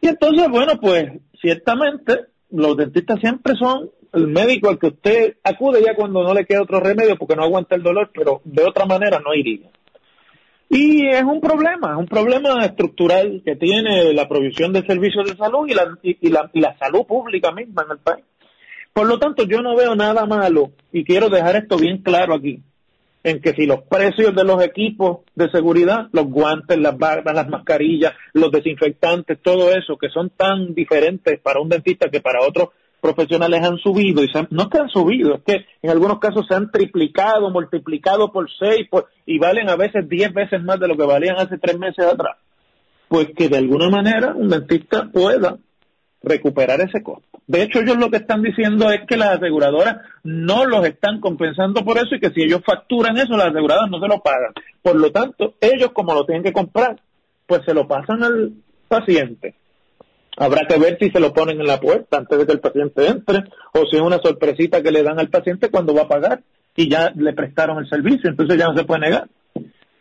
Y 0.00 0.06
entonces, 0.06 0.48
bueno, 0.48 0.78
pues 0.80 1.10
ciertamente 1.40 2.26
los 2.50 2.76
dentistas 2.76 3.18
siempre 3.18 3.54
son 3.58 3.90
el 4.12 4.28
médico 4.28 4.68
al 4.68 4.78
que 4.78 4.86
usted 4.86 5.38
acude 5.42 5.82
ya 5.84 5.96
cuando 5.96 6.22
no 6.22 6.32
le 6.34 6.46
queda 6.46 6.62
otro 6.62 6.78
remedio 6.78 7.16
porque 7.16 7.34
no 7.34 7.42
aguanta 7.42 7.74
el 7.74 7.82
dolor, 7.82 8.12
pero 8.14 8.40
de 8.44 8.62
otra 8.62 8.86
manera 8.86 9.18
no 9.18 9.34
iría. 9.34 9.70
Y 10.76 11.06
es 11.06 11.22
un 11.22 11.40
problema, 11.40 11.92
es 11.92 11.98
un 11.98 12.08
problema 12.08 12.64
estructural 12.64 13.42
que 13.44 13.54
tiene 13.54 14.12
la 14.12 14.26
provisión 14.26 14.72
de 14.72 14.84
servicios 14.84 15.24
de 15.24 15.36
salud 15.36 15.68
y 15.68 15.72
la, 15.72 15.96
y, 16.02 16.28
la, 16.30 16.50
y 16.52 16.58
la 16.58 16.76
salud 16.78 17.06
pública 17.06 17.52
misma 17.52 17.84
en 17.84 17.92
el 17.92 17.98
país. 17.98 18.24
Por 18.92 19.06
lo 19.06 19.20
tanto, 19.20 19.44
yo 19.44 19.62
no 19.62 19.76
veo 19.76 19.94
nada 19.94 20.26
malo 20.26 20.72
y 20.90 21.04
quiero 21.04 21.28
dejar 21.28 21.54
esto 21.54 21.76
bien 21.76 21.98
claro 21.98 22.34
aquí, 22.34 22.60
en 23.22 23.40
que 23.40 23.52
si 23.52 23.66
los 23.66 23.82
precios 23.82 24.34
de 24.34 24.42
los 24.42 24.64
equipos 24.64 25.18
de 25.36 25.48
seguridad, 25.48 26.08
los 26.10 26.26
guantes, 26.26 26.76
las 26.76 26.98
barras, 26.98 27.36
las 27.36 27.48
mascarillas, 27.48 28.14
los 28.32 28.50
desinfectantes, 28.50 29.40
todo 29.40 29.70
eso, 29.70 29.96
que 29.96 30.08
son 30.08 30.30
tan 30.30 30.74
diferentes 30.74 31.38
para 31.38 31.60
un 31.60 31.68
dentista 31.68 32.08
que 32.08 32.20
para 32.20 32.40
otro 32.40 32.72
profesionales 33.04 33.62
han 33.62 33.76
subido, 33.76 34.24
y 34.24 34.30
no 34.48 34.62
es 34.62 34.68
que 34.68 34.78
han 34.78 34.88
subido, 34.88 35.34
es 35.34 35.42
que 35.42 35.66
en 35.82 35.90
algunos 35.90 36.18
casos 36.20 36.46
se 36.48 36.54
han 36.54 36.70
triplicado, 36.70 37.50
multiplicado 37.50 38.32
por 38.32 38.48
seis, 38.58 38.88
y 39.26 39.38
valen 39.38 39.68
a 39.68 39.76
veces 39.76 40.08
diez 40.08 40.32
veces 40.32 40.62
más 40.62 40.80
de 40.80 40.88
lo 40.88 40.96
que 40.96 41.04
valían 41.04 41.36
hace 41.36 41.58
tres 41.58 41.78
meses 41.78 42.06
atrás. 42.06 42.38
Pues 43.08 43.28
que 43.36 43.50
de 43.50 43.58
alguna 43.58 43.90
manera 43.90 44.32
un 44.34 44.48
dentista 44.48 45.10
pueda 45.12 45.58
recuperar 46.22 46.80
ese 46.80 47.02
costo. 47.02 47.40
De 47.46 47.62
hecho, 47.62 47.80
ellos 47.80 47.98
lo 47.98 48.10
que 48.10 48.16
están 48.16 48.40
diciendo 48.40 48.90
es 48.90 49.00
que 49.06 49.18
las 49.18 49.36
aseguradoras 49.36 49.96
no 50.22 50.64
los 50.64 50.86
están 50.86 51.20
compensando 51.20 51.84
por 51.84 51.98
eso 51.98 52.14
y 52.14 52.20
que 52.20 52.30
si 52.30 52.42
ellos 52.42 52.62
facturan 52.64 53.18
eso, 53.18 53.36
las 53.36 53.48
aseguradoras 53.48 53.90
no 53.90 54.00
se 54.00 54.08
lo 54.08 54.22
pagan. 54.22 54.54
Por 54.80 54.96
lo 54.96 55.12
tanto, 55.12 55.56
ellos 55.60 55.90
como 55.92 56.14
lo 56.14 56.24
tienen 56.24 56.42
que 56.42 56.54
comprar, 56.54 57.02
pues 57.46 57.60
se 57.66 57.74
lo 57.74 57.86
pasan 57.86 58.24
al 58.24 58.52
paciente. 58.88 59.56
Habrá 60.36 60.66
que 60.66 60.78
ver 60.78 60.98
si 60.98 61.10
se 61.10 61.20
lo 61.20 61.32
ponen 61.32 61.60
en 61.60 61.66
la 61.66 61.80
puerta 61.80 62.18
antes 62.18 62.38
de 62.38 62.46
que 62.46 62.52
el 62.52 62.60
paciente 62.60 63.06
entre 63.06 63.44
o 63.72 63.86
si 63.86 63.96
es 63.96 64.02
una 64.02 64.18
sorpresita 64.18 64.82
que 64.82 64.90
le 64.90 65.02
dan 65.02 65.18
al 65.18 65.28
paciente 65.28 65.70
cuando 65.70 65.94
va 65.94 66.02
a 66.02 66.08
pagar 66.08 66.42
y 66.76 66.88
ya 66.88 67.12
le 67.14 67.32
prestaron 67.32 67.78
el 67.78 67.88
servicio, 67.88 68.30
entonces 68.30 68.58
ya 68.58 68.66
no 68.66 68.76
se 68.76 68.84
puede 68.84 69.02
negar 69.02 69.28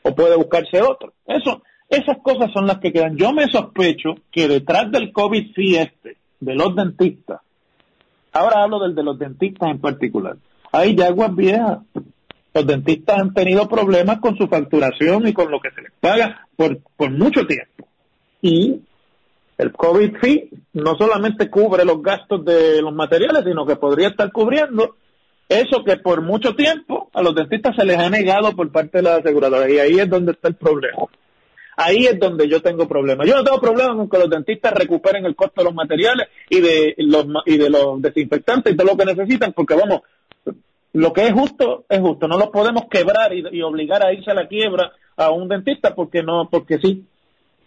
o 0.01 0.15
puede 0.15 0.35
buscarse 0.35 0.81
otro. 0.81 1.13
Eso, 1.27 1.61
esas 1.87 2.17
cosas 2.23 2.51
son 2.51 2.65
las 2.65 2.79
que 2.79 2.91
quedan. 2.91 3.15
Yo 3.15 3.31
me 3.31 3.47
sospecho 3.47 4.15
que 4.31 4.47
detrás 4.47 4.91
del 4.91 5.11
COVID 5.11 5.53
sí 5.55 5.75
este, 5.75 6.17
de 6.39 6.55
los 6.55 6.75
dentistas, 6.75 7.41
ahora 8.31 8.63
hablo 8.63 8.79
del 8.79 8.95
de 8.95 9.03
los 9.03 9.19
dentistas 9.19 9.69
en 9.69 9.79
particular, 9.79 10.37
hay 10.71 10.95
ya 10.95 11.07
aguas 11.07 11.35
viejas. 11.35 11.79
Los 12.55 12.67
dentistas 12.67 13.19
han 13.19 13.33
tenido 13.33 13.67
problemas 13.67 14.19
con 14.19 14.37
su 14.37 14.47
facturación 14.47 15.27
y 15.27 15.33
con 15.33 15.49
lo 15.49 15.59
que 15.59 15.71
se 15.71 15.81
les 15.81 15.91
paga 15.99 16.47
por, 16.55 16.79
por 16.95 17.09
mucho 17.09 17.47
tiempo. 17.47 17.87
Y 18.43 18.81
el 19.63 19.71
COVID 19.71 20.17
fee 20.21 20.49
no 20.73 20.95
solamente 20.95 21.49
cubre 21.49 21.85
los 21.85 22.01
gastos 22.01 22.43
de 22.45 22.81
los 22.81 22.93
materiales, 22.93 23.43
sino 23.45 23.65
que 23.65 23.75
podría 23.75 24.09
estar 24.09 24.31
cubriendo 24.31 24.95
eso 25.49 25.83
que 25.83 25.97
por 25.97 26.21
mucho 26.21 26.55
tiempo 26.55 27.09
a 27.13 27.21
los 27.21 27.35
dentistas 27.35 27.75
se 27.75 27.85
les 27.85 27.97
ha 27.97 28.09
negado 28.09 28.55
por 28.55 28.71
parte 28.71 28.99
de 28.99 29.03
la 29.03 29.15
aseguradora. 29.15 29.69
Y 29.69 29.79
ahí 29.79 29.99
es 29.99 30.09
donde 30.09 30.33
está 30.33 30.47
el 30.47 30.55
problema. 30.55 30.97
Ahí 31.75 32.05
es 32.05 32.19
donde 32.19 32.47
yo 32.47 32.61
tengo 32.61 32.87
problemas. 32.87 33.27
Yo 33.27 33.35
no 33.35 33.43
tengo 33.43 33.59
problema 33.59 33.95
con 33.95 34.09
que 34.09 34.19
los 34.19 34.29
dentistas 34.29 34.73
recuperen 34.73 35.25
el 35.25 35.35
costo 35.35 35.61
de 35.61 35.65
los 35.65 35.73
materiales 35.73 36.27
y 36.49 36.61
de 36.61 36.95
los, 36.97 37.25
y 37.45 37.57
de 37.57 37.69
los 37.69 38.01
desinfectantes 38.01 38.73
y 38.73 38.75
de 38.75 38.85
lo 38.85 38.95
que 38.95 39.05
necesitan, 39.05 39.53
porque 39.53 39.75
vamos, 39.75 40.01
lo 40.93 41.13
que 41.13 41.27
es 41.27 41.33
justo 41.33 41.85
es 41.89 41.99
justo. 41.99 42.27
No 42.27 42.37
los 42.37 42.49
podemos 42.49 42.83
quebrar 42.89 43.33
y, 43.33 43.43
y 43.51 43.61
obligar 43.63 44.05
a 44.05 44.13
irse 44.13 44.31
a 44.31 44.35
la 44.35 44.47
quiebra 44.47 44.91
a 45.15 45.31
un 45.31 45.47
dentista 45.47 45.95
porque 45.95 46.21
no, 46.21 46.47
porque 46.49 46.79
sí 46.79 47.05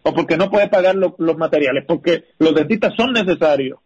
o 0.06 0.14
porque 0.14 0.36
no 0.36 0.48
puede 0.50 0.68
pagar 0.68 0.94
los 0.94 1.36
materiales, 1.36 1.84
porque 1.84 2.26
los 2.38 2.54
dentistas 2.54 2.94
son 2.96 3.12
necesarios 3.12 3.80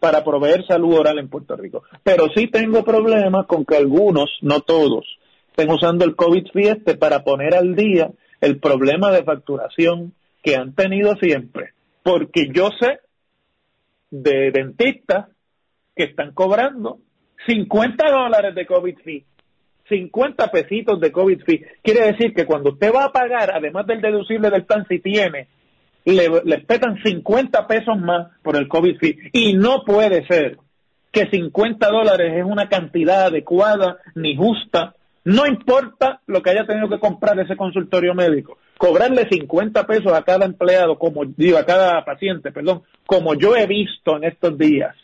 para 0.00 0.24
proveer 0.24 0.66
salud 0.66 0.98
oral 0.98 1.20
en 1.20 1.28
Puerto 1.28 1.54
Rico. 1.54 1.84
Pero 2.02 2.26
sí 2.34 2.48
tengo 2.48 2.82
problemas 2.82 3.46
con 3.46 3.64
que 3.64 3.76
algunos, 3.76 4.36
no 4.42 4.62
todos, 4.62 5.06
estén 5.50 5.70
usando 5.70 6.04
el 6.04 6.16
COVID 6.16 6.48
fieste 6.52 6.96
para 6.96 7.22
poner 7.22 7.54
al 7.54 7.76
día 7.76 8.10
el 8.40 8.58
problema 8.58 9.12
de 9.12 9.22
facturación 9.22 10.12
que 10.42 10.56
han 10.56 10.74
tenido 10.74 11.14
siempre. 11.20 11.70
Porque 12.02 12.48
yo 12.52 12.70
sé 12.80 12.98
de 14.10 14.50
dentistas 14.50 15.28
que 15.94 16.02
están 16.02 16.32
cobrando 16.34 16.98
50 17.46 18.10
dólares 18.10 18.56
de 18.56 18.66
COVID 18.66 18.98
fee 19.04 19.24
50 19.88 20.52
pesitos 20.52 21.00
de 21.00 21.10
COVID 21.10 21.42
fee. 21.42 21.64
Quiere 21.82 22.12
decir 22.12 22.32
que 22.32 22.46
cuando 22.46 22.70
usted 22.70 22.92
va 22.94 23.06
a 23.06 23.12
pagar, 23.12 23.50
además 23.52 23.88
del 23.88 24.00
deducible 24.00 24.48
del 24.48 24.64
plan, 24.64 24.86
si 24.88 25.00
tiene 25.00 25.48
le, 26.04 26.28
le 26.44 26.58
petan 26.58 27.02
50 27.02 27.66
pesos 27.66 27.98
más 27.98 28.28
por 28.42 28.56
el 28.56 28.68
COVID 28.68 28.98
fee. 28.98 29.18
Y 29.32 29.54
no 29.54 29.84
puede 29.84 30.26
ser 30.26 30.58
que 31.12 31.28
50 31.28 31.88
dólares 31.88 32.32
es 32.36 32.44
una 32.44 32.68
cantidad 32.68 33.24
adecuada 33.24 33.98
ni 34.14 34.36
justa. 34.36 34.94
No 35.24 35.46
importa 35.46 36.20
lo 36.26 36.42
que 36.42 36.50
haya 36.50 36.66
tenido 36.66 36.88
que 36.88 36.98
comprar 36.98 37.38
ese 37.38 37.56
consultorio 37.56 38.14
médico. 38.14 38.58
Cobrarle 38.78 39.28
50 39.28 39.86
pesos 39.86 40.12
a 40.12 40.22
cada 40.22 40.46
empleado, 40.46 40.98
como 40.98 41.24
digo, 41.24 41.58
a 41.58 41.66
cada 41.66 42.04
paciente, 42.04 42.52
perdón, 42.52 42.82
como 43.06 43.34
yo 43.34 43.54
he 43.54 43.66
visto 43.66 44.16
en 44.16 44.24
estos 44.24 44.56
días. 44.56 44.96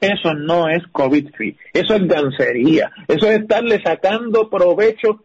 Eso 0.00 0.34
no 0.34 0.68
es 0.68 0.82
COVID 0.92 1.30
fee. 1.36 1.56
Eso 1.72 1.94
es 1.94 2.06
gancería. 2.06 2.90
Eso 3.06 3.26
es 3.26 3.40
estarle 3.40 3.80
sacando 3.82 4.48
provecho 4.48 5.24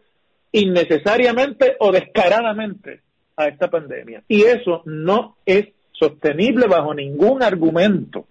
innecesariamente 0.52 1.76
o 1.80 1.90
descaradamente 1.90 3.03
a 3.36 3.48
esta 3.48 3.68
pandemia. 3.68 4.22
Y 4.28 4.42
eso 4.42 4.82
no 4.84 5.36
es 5.46 5.68
sostenible 5.92 6.66
bajo 6.66 6.94
ningún 6.94 7.42
argumento 7.42 8.26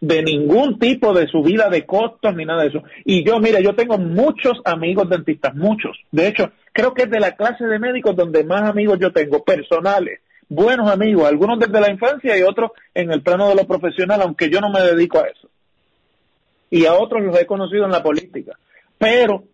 de 0.00 0.22
ningún 0.22 0.78
tipo 0.78 1.14
de 1.14 1.26
subida 1.28 1.70
de 1.70 1.86
costos 1.86 2.34
ni 2.34 2.44
nada 2.44 2.62
de 2.62 2.68
eso. 2.68 2.82
Y 3.04 3.24
yo, 3.24 3.38
mire, 3.38 3.62
yo 3.62 3.74
tengo 3.74 3.98
muchos 3.98 4.60
amigos 4.64 5.08
dentistas, 5.08 5.54
muchos. 5.54 5.96
De 6.10 6.28
hecho, 6.28 6.52
creo 6.72 6.92
que 6.92 7.04
es 7.04 7.10
de 7.10 7.20
la 7.20 7.36
clase 7.36 7.64
de 7.64 7.78
médicos 7.78 8.14
donde 8.14 8.44
más 8.44 8.68
amigos 8.68 8.98
yo 9.00 9.12
tengo, 9.12 9.44
personales, 9.44 10.20
buenos 10.48 10.90
amigos, 10.90 11.26
algunos 11.26 11.58
desde 11.58 11.80
la 11.80 11.90
infancia 11.90 12.36
y 12.36 12.42
otros 12.42 12.72
en 12.92 13.12
el 13.12 13.22
plano 13.22 13.48
de 13.48 13.54
lo 13.54 13.66
profesional, 13.66 14.20
aunque 14.22 14.50
yo 14.50 14.60
no 14.60 14.70
me 14.70 14.80
dedico 14.80 15.18
a 15.18 15.28
eso. 15.28 15.48
Y 16.70 16.86
a 16.86 16.94
otros 16.94 17.22
los 17.22 17.38
he 17.38 17.46
conocido 17.46 17.84
en 17.84 17.92
la 17.92 18.02
política. 18.02 18.58
Pero 18.98 19.44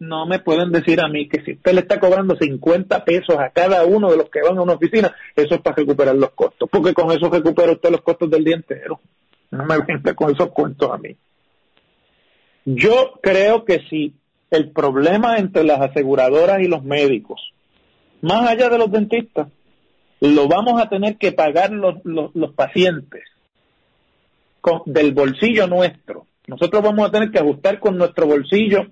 no 0.00 0.26
me 0.26 0.38
pueden 0.38 0.72
decir 0.72 1.00
a 1.00 1.08
mí 1.08 1.28
que 1.28 1.42
si 1.42 1.52
usted 1.52 1.74
le 1.74 1.82
está 1.82 2.00
cobrando 2.00 2.34
50 2.34 3.04
pesos 3.04 3.36
a 3.38 3.50
cada 3.50 3.84
uno 3.84 4.10
de 4.10 4.16
los 4.16 4.30
que 4.30 4.40
van 4.40 4.56
a 4.56 4.62
una 4.62 4.72
oficina, 4.72 5.14
eso 5.36 5.54
es 5.54 5.60
para 5.60 5.76
recuperar 5.76 6.16
los 6.16 6.30
costos, 6.30 6.68
porque 6.72 6.94
con 6.94 7.12
eso 7.12 7.28
recupera 7.28 7.72
usted 7.72 7.90
los 7.90 8.00
costos 8.00 8.30
del 8.30 8.42
día 8.42 8.56
entero. 8.56 8.98
No 9.50 9.64
me 9.66 9.78
venga 9.78 10.14
con 10.14 10.32
esos 10.32 10.50
cuentos 10.50 10.90
a 10.90 10.96
mí. 10.96 11.16
Yo 12.64 13.12
creo 13.22 13.64
que 13.64 13.80
si 13.90 14.14
el 14.50 14.70
problema 14.70 15.36
entre 15.36 15.64
las 15.64 15.80
aseguradoras 15.82 16.60
y 16.60 16.68
los 16.68 16.82
médicos, 16.82 17.52
más 18.22 18.48
allá 18.48 18.70
de 18.70 18.78
los 18.78 18.90
dentistas, 18.90 19.48
lo 20.20 20.48
vamos 20.48 20.80
a 20.80 20.88
tener 20.88 21.18
que 21.18 21.32
pagar 21.32 21.72
los, 21.72 21.96
los, 22.04 22.54
pacientes 22.54 23.24
del 24.86 25.12
bolsillo 25.12 25.66
nuestro. 25.66 26.26
Nosotros 26.46 26.82
vamos 26.82 27.08
a 27.08 27.10
tener 27.10 27.30
que 27.30 27.38
ajustar 27.38 27.80
con 27.80 27.96
nuestro 27.98 28.26
bolsillo 28.26 28.86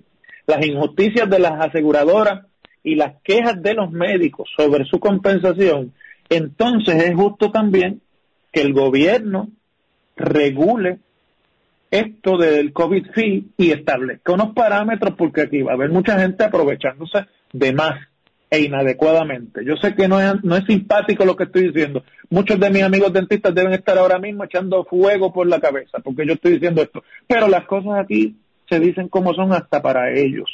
las 0.49 0.67
injusticias 0.67 1.29
de 1.31 1.39
las 1.39 1.61
aseguradoras 1.61 2.47
y 2.83 2.95
las 2.95 3.21
quejas 3.23 3.63
de 3.63 3.75
los 3.75 3.93
médicos 3.93 4.49
sobre 4.57 4.85
su 4.87 4.99
compensación, 4.99 5.93
entonces 6.29 7.05
es 7.05 7.15
justo 7.15 7.53
también 7.53 8.01
que 8.51 8.63
el 8.63 8.73
gobierno 8.73 9.51
regule 10.17 10.99
esto 11.91 12.39
del 12.39 12.73
COVID 12.73 13.13
fee 13.15 13.49
y 13.57 13.71
establezca 13.71 14.33
unos 14.33 14.55
parámetros 14.55 15.15
porque 15.17 15.43
aquí 15.43 15.63
va 15.63 15.73
a 15.73 15.75
haber 15.75 15.91
mucha 15.91 16.19
gente 16.19 16.45
aprovechándose 16.45 17.27
de 17.53 17.73
más 17.73 18.01
e 18.51 18.61
inadecuadamente. 18.61 19.63
Yo 19.65 19.77
sé 19.77 19.95
que 19.95 20.09
no 20.09 20.21
es, 20.21 20.43
no 20.43 20.57
es 20.57 20.65
simpático 20.65 21.27
lo 21.27 21.37
que 21.37 21.45
estoy 21.45 21.69
diciendo. 21.69 22.05
Muchos 22.31 22.59
de 22.59 22.71
mis 22.71 22.83
amigos 22.83 23.13
dentistas 23.13 23.55
deben 23.55 23.75
estar 23.75 23.99
ahora 23.99 24.19
mismo 24.19 24.45
echando 24.45 24.85
fuego 24.85 25.33
por 25.33 25.47
la 25.47 25.61
cabeza 25.61 25.99
porque 26.03 26.27
yo 26.27 26.35
estoy 26.35 26.53
diciendo 26.53 26.81
esto. 26.81 27.03
Pero 27.27 27.49
las 27.49 27.67
cosas 27.67 27.99
aquí 27.99 28.37
se 28.69 28.81
dicen 28.81 29.09
como 29.09 29.35
son 29.35 29.53
hasta 29.53 29.83
para 29.83 30.13
ellos. 30.13 30.51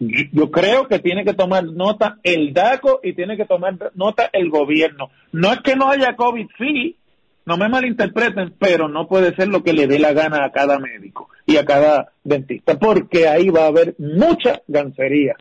Yo, 0.00 0.50
creo 0.50 0.86
que 0.86 1.00
tiene 1.00 1.24
que 1.24 1.34
tomar 1.34 1.64
nota 1.64 2.18
el 2.22 2.52
DACO 2.52 3.00
y 3.02 3.14
tiene 3.14 3.36
que 3.36 3.46
tomar 3.46 3.74
nota 3.94 4.30
el 4.32 4.48
gobierno. 4.48 5.10
No 5.32 5.52
es 5.52 5.60
que 5.60 5.74
no 5.74 5.90
haya 5.90 6.14
COVID, 6.14 6.46
sí, 6.56 6.96
no 7.44 7.56
me 7.56 7.68
malinterpreten, 7.68 8.54
pero 8.58 8.88
no 8.88 9.08
puede 9.08 9.34
ser 9.34 9.48
lo 9.48 9.64
que 9.64 9.72
le 9.72 9.88
dé 9.88 9.98
la 9.98 10.12
gana 10.12 10.44
a 10.44 10.52
cada 10.52 10.78
médico 10.78 11.30
y 11.46 11.56
a 11.56 11.64
cada 11.64 12.12
dentista, 12.22 12.78
porque 12.78 13.26
ahí 13.26 13.48
va 13.48 13.64
a 13.64 13.68
haber 13.68 13.96
mucha 13.98 14.62
gancería. 14.68 15.34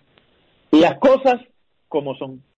Las 0.72 0.98
cosas 0.98 1.42
como 1.88 2.16
son. 2.16 2.42